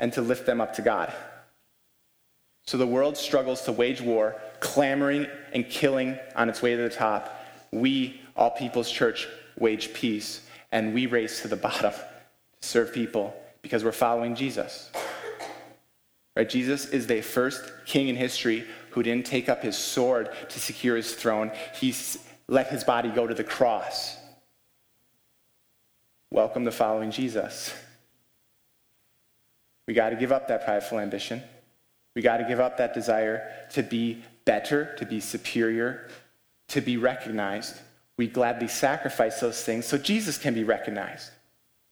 and 0.02 0.12
to 0.12 0.20
lift 0.20 0.44
them 0.46 0.60
up 0.60 0.74
to 0.74 0.82
God. 0.82 1.12
So 2.66 2.76
the 2.76 2.86
world 2.86 3.16
struggles 3.16 3.62
to 3.62 3.72
wage 3.72 4.00
war, 4.00 4.36
clamoring 4.60 5.28
and 5.52 5.68
killing 5.68 6.18
on 6.36 6.48
its 6.48 6.60
way 6.60 6.76
to 6.76 6.82
the 6.82 6.90
top. 6.90 7.40
We, 7.70 8.20
All 8.36 8.50
People's 8.50 8.90
Church, 8.90 9.28
wage 9.58 9.94
peace, 9.94 10.42
and 10.72 10.92
we 10.92 11.06
race 11.06 11.42
to 11.42 11.48
the 11.48 11.56
bottom 11.56 11.92
to 11.92 12.68
serve 12.68 12.92
people 12.92 13.34
because 13.62 13.84
we're 13.84 13.92
following 13.92 14.34
Jesus. 14.34 14.90
Right? 16.36 16.48
Jesus 16.48 16.86
is 16.86 17.06
the 17.06 17.20
first 17.20 17.62
king 17.86 18.08
in 18.08 18.16
history 18.16 18.64
who 18.92 19.02
didn't 19.02 19.26
take 19.26 19.48
up 19.48 19.62
his 19.62 19.76
sword 19.76 20.30
to 20.48 20.60
secure 20.60 20.96
his 20.96 21.14
throne. 21.14 21.50
He 21.74 21.94
let 22.48 22.68
his 22.68 22.84
body 22.84 23.08
go 23.10 23.26
to 23.26 23.34
the 23.34 23.44
cross. 23.44 24.16
Welcome 26.30 26.64
to 26.64 26.72
following 26.72 27.10
Jesus. 27.10 27.74
We 29.86 29.94
got 29.94 30.10
to 30.10 30.16
give 30.16 30.32
up 30.32 30.48
that 30.48 30.64
prideful 30.64 30.98
ambition. 30.98 31.42
We 32.14 32.22
got 32.22 32.38
to 32.38 32.44
give 32.44 32.60
up 32.60 32.76
that 32.78 32.94
desire 32.94 33.50
to 33.72 33.82
be 33.82 34.22
better, 34.44 34.94
to 34.98 35.06
be 35.06 35.20
superior, 35.20 36.08
to 36.68 36.80
be 36.80 36.96
recognized. 36.96 37.76
We 38.16 38.28
gladly 38.28 38.68
sacrifice 38.68 39.40
those 39.40 39.62
things 39.62 39.86
so 39.86 39.98
Jesus 39.98 40.38
can 40.38 40.54
be 40.54 40.64
recognized. 40.64 41.30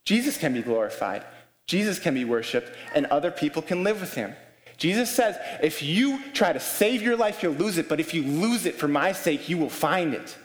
Jesus 0.05 0.37
can 0.37 0.53
be 0.53 0.63
glorified. 0.63 1.25
Jesus 1.67 1.99
can 1.99 2.15
be 2.15 2.25
worshiped, 2.25 2.73
and 2.95 3.07
other 3.07 3.31
people 3.31 3.63
can 3.63 3.85
live 3.85 4.01
with 4.01 4.15
him. 4.15 4.35
Jesus 4.81 5.11
says, 5.11 5.37
if 5.63 5.83
you 5.83 6.19
try 6.33 6.55
to 6.55 6.59
save 6.59 7.03
your 7.03 7.15
life, 7.15 7.43
you'll 7.43 7.53
lose 7.53 7.77
it, 7.77 7.87
but 7.87 8.01
if 8.01 8.15
you 8.15 8.23
lose 8.23 8.65
it 8.65 8.77
for 8.77 8.89
my 8.89 9.13
sake, 9.13 9.47
you 9.47 9.59
will 9.59 9.69
find 9.69 10.15
it. 10.15 10.37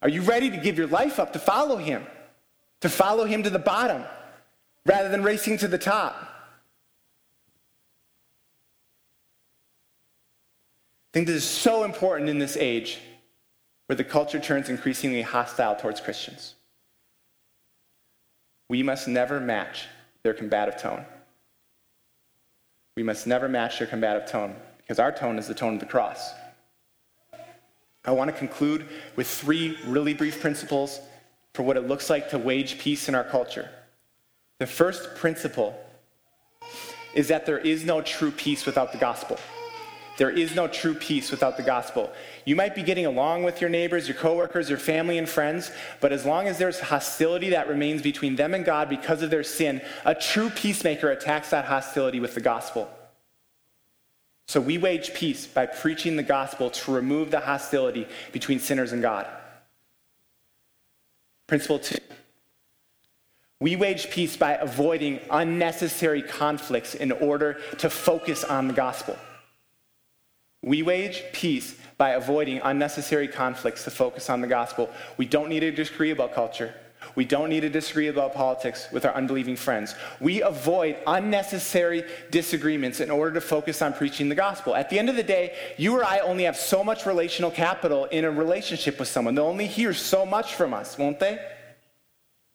Are 0.00 0.08
you 0.08 0.22
ready 0.22 0.50
to 0.50 0.56
give 0.56 0.78
your 0.78 0.86
life 0.86 1.18
up 1.18 1.32
to 1.32 1.40
follow 1.40 1.76
him? 1.76 2.06
To 2.82 2.88
follow 2.88 3.24
him 3.24 3.42
to 3.42 3.50
the 3.50 3.58
bottom 3.58 4.04
rather 4.86 5.08
than 5.08 5.24
racing 5.24 5.58
to 5.58 5.68
the 5.68 5.78
top? 5.78 6.14
I 11.08 11.12
think 11.12 11.26
this 11.26 11.42
is 11.42 11.44
so 11.44 11.82
important 11.82 12.30
in 12.30 12.38
this 12.38 12.56
age 12.56 13.00
where 13.86 13.96
the 13.96 14.04
culture 14.04 14.38
turns 14.38 14.68
increasingly 14.68 15.22
hostile 15.22 15.74
towards 15.74 16.00
Christians. 16.00 16.54
We 18.68 18.84
must 18.84 19.08
never 19.08 19.40
match 19.40 19.86
their 20.22 20.34
combative 20.34 20.80
tone. 20.80 21.04
We 22.96 23.02
must 23.02 23.26
never 23.26 23.48
match 23.48 23.78
their 23.78 23.86
combative 23.86 24.28
tone 24.28 24.54
because 24.78 24.98
our 24.98 25.12
tone 25.12 25.38
is 25.38 25.48
the 25.48 25.54
tone 25.54 25.74
of 25.74 25.80
the 25.80 25.86
cross. 25.86 26.32
I 28.04 28.10
want 28.10 28.30
to 28.30 28.36
conclude 28.36 28.86
with 29.16 29.28
three 29.28 29.78
really 29.86 30.12
brief 30.12 30.40
principles 30.40 31.00
for 31.54 31.62
what 31.62 31.76
it 31.76 31.86
looks 31.86 32.10
like 32.10 32.30
to 32.30 32.38
wage 32.38 32.78
peace 32.78 33.08
in 33.08 33.14
our 33.14 33.24
culture. 33.24 33.70
The 34.58 34.66
first 34.66 35.16
principle 35.16 35.74
is 37.14 37.28
that 37.28 37.46
there 37.46 37.58
is 37.58 37.84
no 37.84 38.00
true 38.00 38.30
peace 38.30 38.66
without 38.66 38.92
the 38.92 38.98
gospel. 38.98 39.38
There 40.22 40.30
is 40.30 40.54
no 40.54 40.68
true 40.68 40.94
peace 40.94 41.32
without 41.32 41.56
the 41.56 41.64
gospel. 41.64 42.08
You 42.44 42.54
might 42.54 42.76
be 42.76 42.84
getting 42.84 43.06
along 43.06 43.42
with 43.42 43.60
your 43.60 43.68
neighbors, 43.68 44.06
your 44.06 44.16
coworkers, 44.16 44.68
your 44.68 44.78
family 44.78 45.18
and 45.18 45.28
friends, 45.28 45.72
but 46.00 46.12
as 46.12 46.24
long 46.24 46.46
as 46.46 46.58
there's 46.58 46.78
hostility 46.78 47.50
that 47.50 47.66
remains 47.66 48.02
between 48.02 48.36
them 48.36 48.54
and 48.54 48.64
God 48.64 48.88
because 48.88 49.22
of 49.22 49.30
their 49.30 49.42
sin, 49.42 49.82
a 50.04 50.14
true 50.14 50.48
peacemaker 50.48 51.10
attacks 51.10 51.50
that 51.50 51.64
hostility 51.64 52.20
with 52.20 52.36
the 52.36 52.40
gospel. 52.40 52.88
So 54.46 54.60
we 54.60 54.78
wage 54.78 55.12
peace 55.12 55.44
by 55.48 55.66
preaching 55.66 56.14
the 56.14 56.22
gospel 56.22 56.70
to 56.70 56.92
remove 56.92 57.32
the 57.32 57.40
hostility 57.40 58.06
between 58.30 58.60
sinners 58.60 58.92
and 58.92 59.02
God. 59.02 59.26
Principle 61.48 61.80
two. 61.80 61.98
We 63.58 63.74
wage 63.74 64.08
peace 64.08 64.36
by 64.36 64.52
avoiding 64.52 65.18
unnecessary 65.32 66.22
conflicts 66.22 66.94
in 66.94 67.10
order 67.10 67.58
to 67.78 67.90
focus 67.90 68.44
on 68.44 68.68
the 68.68 68.74
gospel. 68.74 69.18
We 70.62 70.82
wage 70.82 71.24
peace 71.32 71.74
by 71.98 72.10
avoiding 72.10 72.60
unnecessary 72.62 73.28
conflicts 73.28 73.84
to 73.84 73.90
focus 73.90 74.30
on 74.30 74.40
the 74.40 74.46
gospel. 74.46 74.90
We 75.16 75.26
don't 75.26 75.48
need 75.48 75.60
to 75.60 75.72
disagree 75.72 76.12
about 76.12 76.34
culture. 76.34 76.74
We 77.16 77.24
don't 77.24 77.50
need 77.50 77.60
to 77.60 77.68
disagree 77.68 78.06
about 78.06 78.32
politics 78.32 78.86
with 78.92 79.04
our 79.04 79.14
unbelieving 79.14 79.56
friends. 79.56 79.96
We 80.20 80.40
avoid 80.42 80.96
unnecessary 81.06 82.04
disagreements 82.30 83.00
in 83.00 83.10
order 83.10 83.34
to 83.34 83.40
focus 83.40 83.82
on 83.82 83.92
preaching 83.92 84.28
the 84.28 84.36
gospel. 84.36 84.76
At 84.76 84.88
the 84.88 85.00
end 85.00 85.08
of 85.08 85.16
the 85.16 85.22
day, 85.24 85.56
you 85.76 85.96
or 85.96 86.04
I 86.04 86.20
only 86.20 86.44
have 86.44 86.56
so 86.56 86.84
much 86.84 87.06
relational 87.06 87.50
capital 87.50 88.04
in 88.06 88.24
a 88.24 88.30
relationship 88.30 89.00
with 89.00 89.08
someone. 89.08 89.34
They'll 89.34 89.46
only 89.46 89.66
hear 89.66 89.92
so 89.92 90.24
much 90.24 90.54
from 90.54 90.72
us, 90.72 90.96
won't 90.96 91.18
they? 91.18 91.44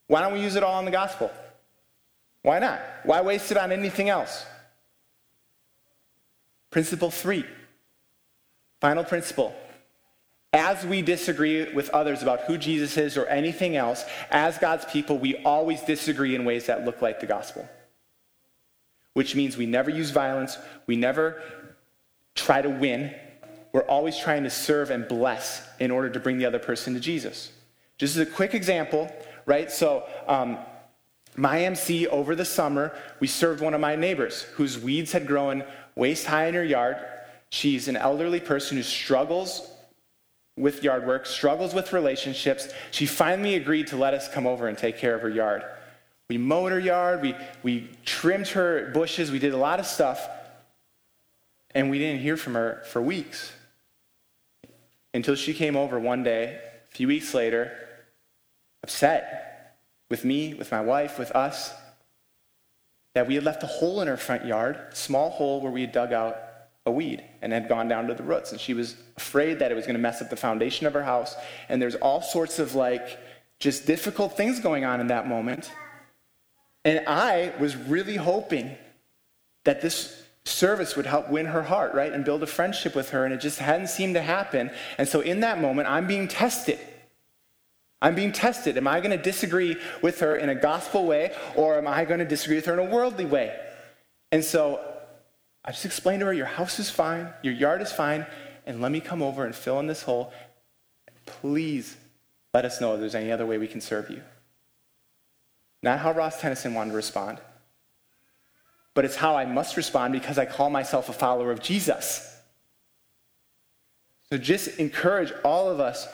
Why 0.06 0.22
don't 0.22 0.32
we 0.32 0.40
use 0.40 0.56
it 0.56 0.62
all 0.62 0.74
on 0.74 0.86
the 0.86 0.90
gospel? 0.90 1.30
Why 2.40 2.58
not? 2.58 2.80
Why 3.04 3.20
waste 3.20 3.50
it 3.50 3.58
on 3.58 3.70
anything 3.70 4.08
else? 4.08 4.46
Principle 6.70 7.10
three 7.10 7.44
Final 8.80 9.04
principle. 9.04 9.54
As 10.52 10.86
we 10.86 11.02
disagree 11.02 11.72
with 11.74 11.90
others 11.90 12.22
about 12.22 12.42
who 12.42 12.56
Jesus 12.56 12.96
is 12.96 13.16
or 13.16 13.26
anything 13.26 13.76
else, 13.76 14.04
as 14.30 14.56
God's 14.56 14.86
people, 14.86 15.18
we 15.18 15.36
always 15.44 15.82
disagree 15.82 16.34
in 16.34 16.44
ways 16.44 16.66
that 16.66 16.84
look 16.84 17.02
like 17.02 17.20
the 17.20 17.26
gospel. 17.26 17.68
Which 19.12 19.34
means 19.34 19.56
we 19.56 19.66
never 19.66 19.90
use 19.90 20.10
violence, 20.10 20.56
we 20.86 20.96
never 20.96 21.42
try 22.34 22.62
to 22.62 22.70
win. 22.70 23.14
We're 23.72 23.82
always 23.82 24.16
trying 24.16 24.44
to 24.44 24.50
serve 24.50 24.90
and 24.90 25.06
bless 25.06 25.68
in 25.78 25.90
order 25.90 26.08
to 26.08 26.20
bring 26.20 26.38
the 26.38 26.46
other 26.46 26.58
person 26.58 26.94
to 26.94 27.00
Jesus. 27.00 27.52
Just 27.98 28.16
as 28.16 28.26
a 28.26 28.30
quick 28.30 28.54
example, 28.54 29.12
right? 29.44 29.70
So, 29.70 30.04
um, 30.26 30.58
my 31.36 31.64
MC 31.64 32.06
over 32.06 32.34
the 32.34 32.44
summer, 32.44 32.96
we 33.20 33.26
served 33.26 33.60
one 33.60 33.74
of 33.74 33.80
my 33.80 33.96
neighbors 33.96 34.42
whose 34.54 34.78
weeds 34.78 35.12
had 35.12 35.26
grown 35.26 35.62
waist 35.94 36.26
high 36.26 36.46
in 36.46 36.54
her 36.54 36.64
yard 36.64 36.96
She's 37.50 37.88
an 37.88 37.96
elderly 37.96 38.40
person 38.40 38.76
who 38.76 38.82
struggles 38.82 39.70
with 40.56 40.82
yard 40.82 41.06
work, 41.06 41.24
struggles 41.24 41.72
with 41.72 41.92
relationships. 41.92 42.68
She 42.90 43.06
finally 43.06 43.54
agreed 43.54 43.86
to 43.88 43.96
let 43.96 44.12
us 44.14 44.28
come 44.28 44.46
over 44.46 44.66
and 44.66 44.76
take 44.76 44.98
care 44.98 45.14
of 45.14 45.22
her 45.22 45.28
yard. 45.28 45.62
We 46.28 46.36
mowed 46.36 46.72
her 46.72 46.80
yard, 46.80 47.22
we, 47.22 47.34
we 47.62 47.88
trimmed 48.04 48.48
her 48.48 48.90
bushes, 48.92 49.30
we 49.30 49.38
did 49.38 49.54
a 49.54 49.56
lot 49.56 49.80
of 49.80 49.86
stuff, 49.86 50.28
and 51.74 51.90
we 51.90 51.98
didn't 51.98 52.20
hear 52.20 52.36
from 52.36 52.54
her 52.54 52.82
for 52.86 53.00
weeks. 53.00 53.52
Until 55.14 55.36
she 55.36 55.54
came 55.54 55.74
over 55.74 55.98
one 55.98 56.22
day, 56.22 56.60
a 56.92 56.94
few 56.94 57.08
weeks 57.08 57.32
later, 57.32 57.72
upset 58.82 59.78
with 60.10 60.24
me, 60.24 60.52
with 60.52 60.70
my 60.70 60.82
wife, 60.82 61.18
with 61.18 61.30
us, 61.32 61.72
that 63.14 63.26
we 63.26 63.34
had 63.34 63.44
left 63.44 63.62
a 63.62 63.66
hole 63.66 64.02
in 64.02 64.08
her 64.08 64.18
front 64.18 64.44
yard, 64.44 64.78
small 64.92 65.30
hole 65.30 65.62
where 65.62 65.72
we 65.72 65.80
had 65.80 65.92
dug 65.92 66.12
out 66.12 66.36
a 66.88 66.90
weed 66.90 67.22
and 67.40 67.52
had 67.52 67.68
gone 67.68 67.86
down 67.86 68.08
to 68.08 68.14
the 68.14 68.22
roots. 68.22 68.50
And 68.50 68.60
she 68.60 68.74
was 68.74 68.96
afraid 69.16 69.60
that 69.60 69.70
it 69.70 69.74
was 69.74 69.86
going 69.86 69.94
to 69.94 70.00
mess 70.00 70.20
up 70.20 70.30
the 70.30 70.36
foundation 70.36 70.86
of 70.86 70.94
her 70.94 71.04
house. 71.04 71.36
And 71.68 71.80
there's 71.80 71.94
all 71.94 72.20
sorts 72.20 72.58
of 72.58 72.74
like 72.74 73.18
just 73.60 73.86
difficult 73.86 74.36
things 74.36 74.58
going 74.58 74.84
on 74.84 75.00
in 75.00 75.06
that 75.08 75.28
moment. 75.28 75.70
And 76.84 77.04
I 77.06 77.52
was 77.60 77.76
really 77.76 78.16
hoping 78.16 78.76
that 79.64 79.80
this 79.80 80.22
service 80.44 80.96
would 80.96 81.06
help 81.06 81.28
win 81.30 81.46
her 81.46 81.62
heart, 81.62 81.94
right? 81.94 82.12
And 82.12 82.24
build 82.24 82.42
a 82.42 82.46
friendship 82.46 82.96
with 82.96 83.10
her. 83.10 83.24
And 83.24 83.34
it 83.34 83.40
just 83.40 83.58
hadn't 83.58 83.88
seemed 83.88 84.14
to 84.14 84.22
happen. 84.22 84.70
And 84.96 85.06
so 85.06 85.20
in 85.20 85.40
that 85.40 85.60
moment, 85.60 85.88
I'm 85.88 86.06
being 86.06 86.26
tested. 86.26 86.78
I'm 88.00 88.14
being 88.14 88.32
tested. 88.32 88.76
Am 88.76 88.88
I 88.88 89.00
going 89.00 89.16
to 89.16 89.22
disagree 89.22 89.76
with 90.02 90.20
her 90.20 90.36
in 90.36 90.48
a 90.48 90.54
gospel 90.54 91.04
way 91.04 91.34
or 91.56 91.76
am 91.76 91.86
I 91.86 92.04
going 92.04 92.20
to 92.20 92.26
disagree 92.26 92.56
with 92.56 92.66
her 92.66 92.72
in 92.72 92.78
a 92.78 92.84
worldly 92.84 93.26
way? 93.26 93.54
And 94.30 94.44
so 94.44 94.80
I 95.68 95.70
just 95.70 95.84
explained 95.84 96.20
to 96.20 96.26
her, 96.26 96.32
your 96.32 96.46
house 96.46 96.78
is 96.78 96.88
fine, 96.88 97.28
your 97.42 97.52
yard 97.52 97.82
is 97.82 97.92
fine, 97.92 98.24
and 98.64 98.80
let 98.80 98.90
me 98.90 99.00
come 99.00 99.20
over 99.20 99.44
and 99.44 99.54
fill 99.54 99.78
in 99.80 99.86
this 99.86 100.02
hole. 100.02 100.32
Please 101.26 101.94
let 102.54 102.64
us 102.64 102.80
know 102.80 102.94
if 102.94 103.00
there's 103.00 103.14
any 103.14 103.30
other 103.30 103.44
way 103.44 103.58
we 103.58 103.68
can 103.68 103.82
serve 103.82 104.08
you. 104.08 104.22
Not 105.82 105.98
how 105.98 106.12
Ross 106.12 106.40
Tennyson 106.40 106.72
wanted 106.72 106.92
to 106.92 106.96
respond, 106.96 107.38
but 108.94 109.04
it's 109.04 109.16
how 109.16 109.36
I 109.36 109.44
must 109.44 109.76
respond 109.76 110.14
because 110.14 110.38
I 110.38 110.46
call 110.46 110.70
myself 110.70 111.10
a 111.10 111.12
follower 111.12 111.52
of 111.52 111.60
Jesus. 111.60 112.34
So 114.30 114.38
just 114.38 114.78
encourage 114.78 115.34
all 115.44 115.68
of 115.68 115.80
us 115.80 116.08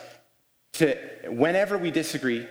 to, 0.73 0.97
whenever 1.29 1.77
we 1.77 1.91
disagree, 1.91 2.45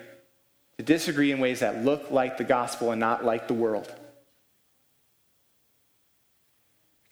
to 0.78 0.82
disagree 0.82 1.32
in 1.32 1.38
ways 1.38 1.60
that 1.60 1.84
look 1.84 2.10
like 2.10 2.38
the 2.38 2.44
gospel 2.44 2.92
and 2.92 2.98
not 2.98 3.26
like 3.26 3.46
the 3.46 3.52
world. 3.52 3.94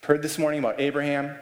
Heard 0.03 0.22
this 0.22 0.38
morning 0.38 0.59
about 0.59 0.80
Abraham, 0.80 1.36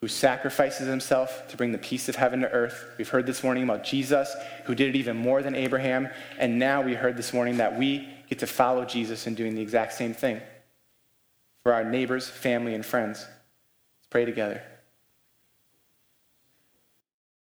who 0.00 0.08
sacrifices 0.08 0.86
himself 0.86 1.48
to 1.48 1.56
bring 1.56 1.72
the 1.72 1.78
peace 1.78 2.08
of 2.08 2.16
heaven 2.16 2.40
to 2.40 2.50
earth. 2.50 2.84
We've 2.96 3.08
heard 3.08 3.26
this 3.26 3.42
morning 3.42 3.64
about 3.64 3.82
Jesus, 3.82 4.34
who 4.64 4.74
did 4.74 4.90
it 4.90 4.96
even 4.96 5.16
more 5.16 5.42
than 5.42 5.56
Abraham. 5.56 6.08
And 6.38 6.58
now 6.58 6.82
we 6.82 6.94
heard 6.94 7.16
this 7.16 7.32
morning 7.32 7.56
that 7.56 7.76
we 7.76 8.08
get 8.28 8.38
to 8.40 8.46
follow 8.46 8.84
Jesus 8.84 9.26
in 9.26 9.34
doing 9.34 9.54
the 9.54 9.62
exact 9.62 9.94
same 9.94 10.14
thing 10.14 10.40
for 11.62 11.72
our 11.72 11.82
neighbors, 11.82 12.28
family, 12.28 12.74
and 12.74 12.86
friends. 12.86 13.20
Let's 13.20 14.08
pray 14.10 14.24
together. 14.24 14.62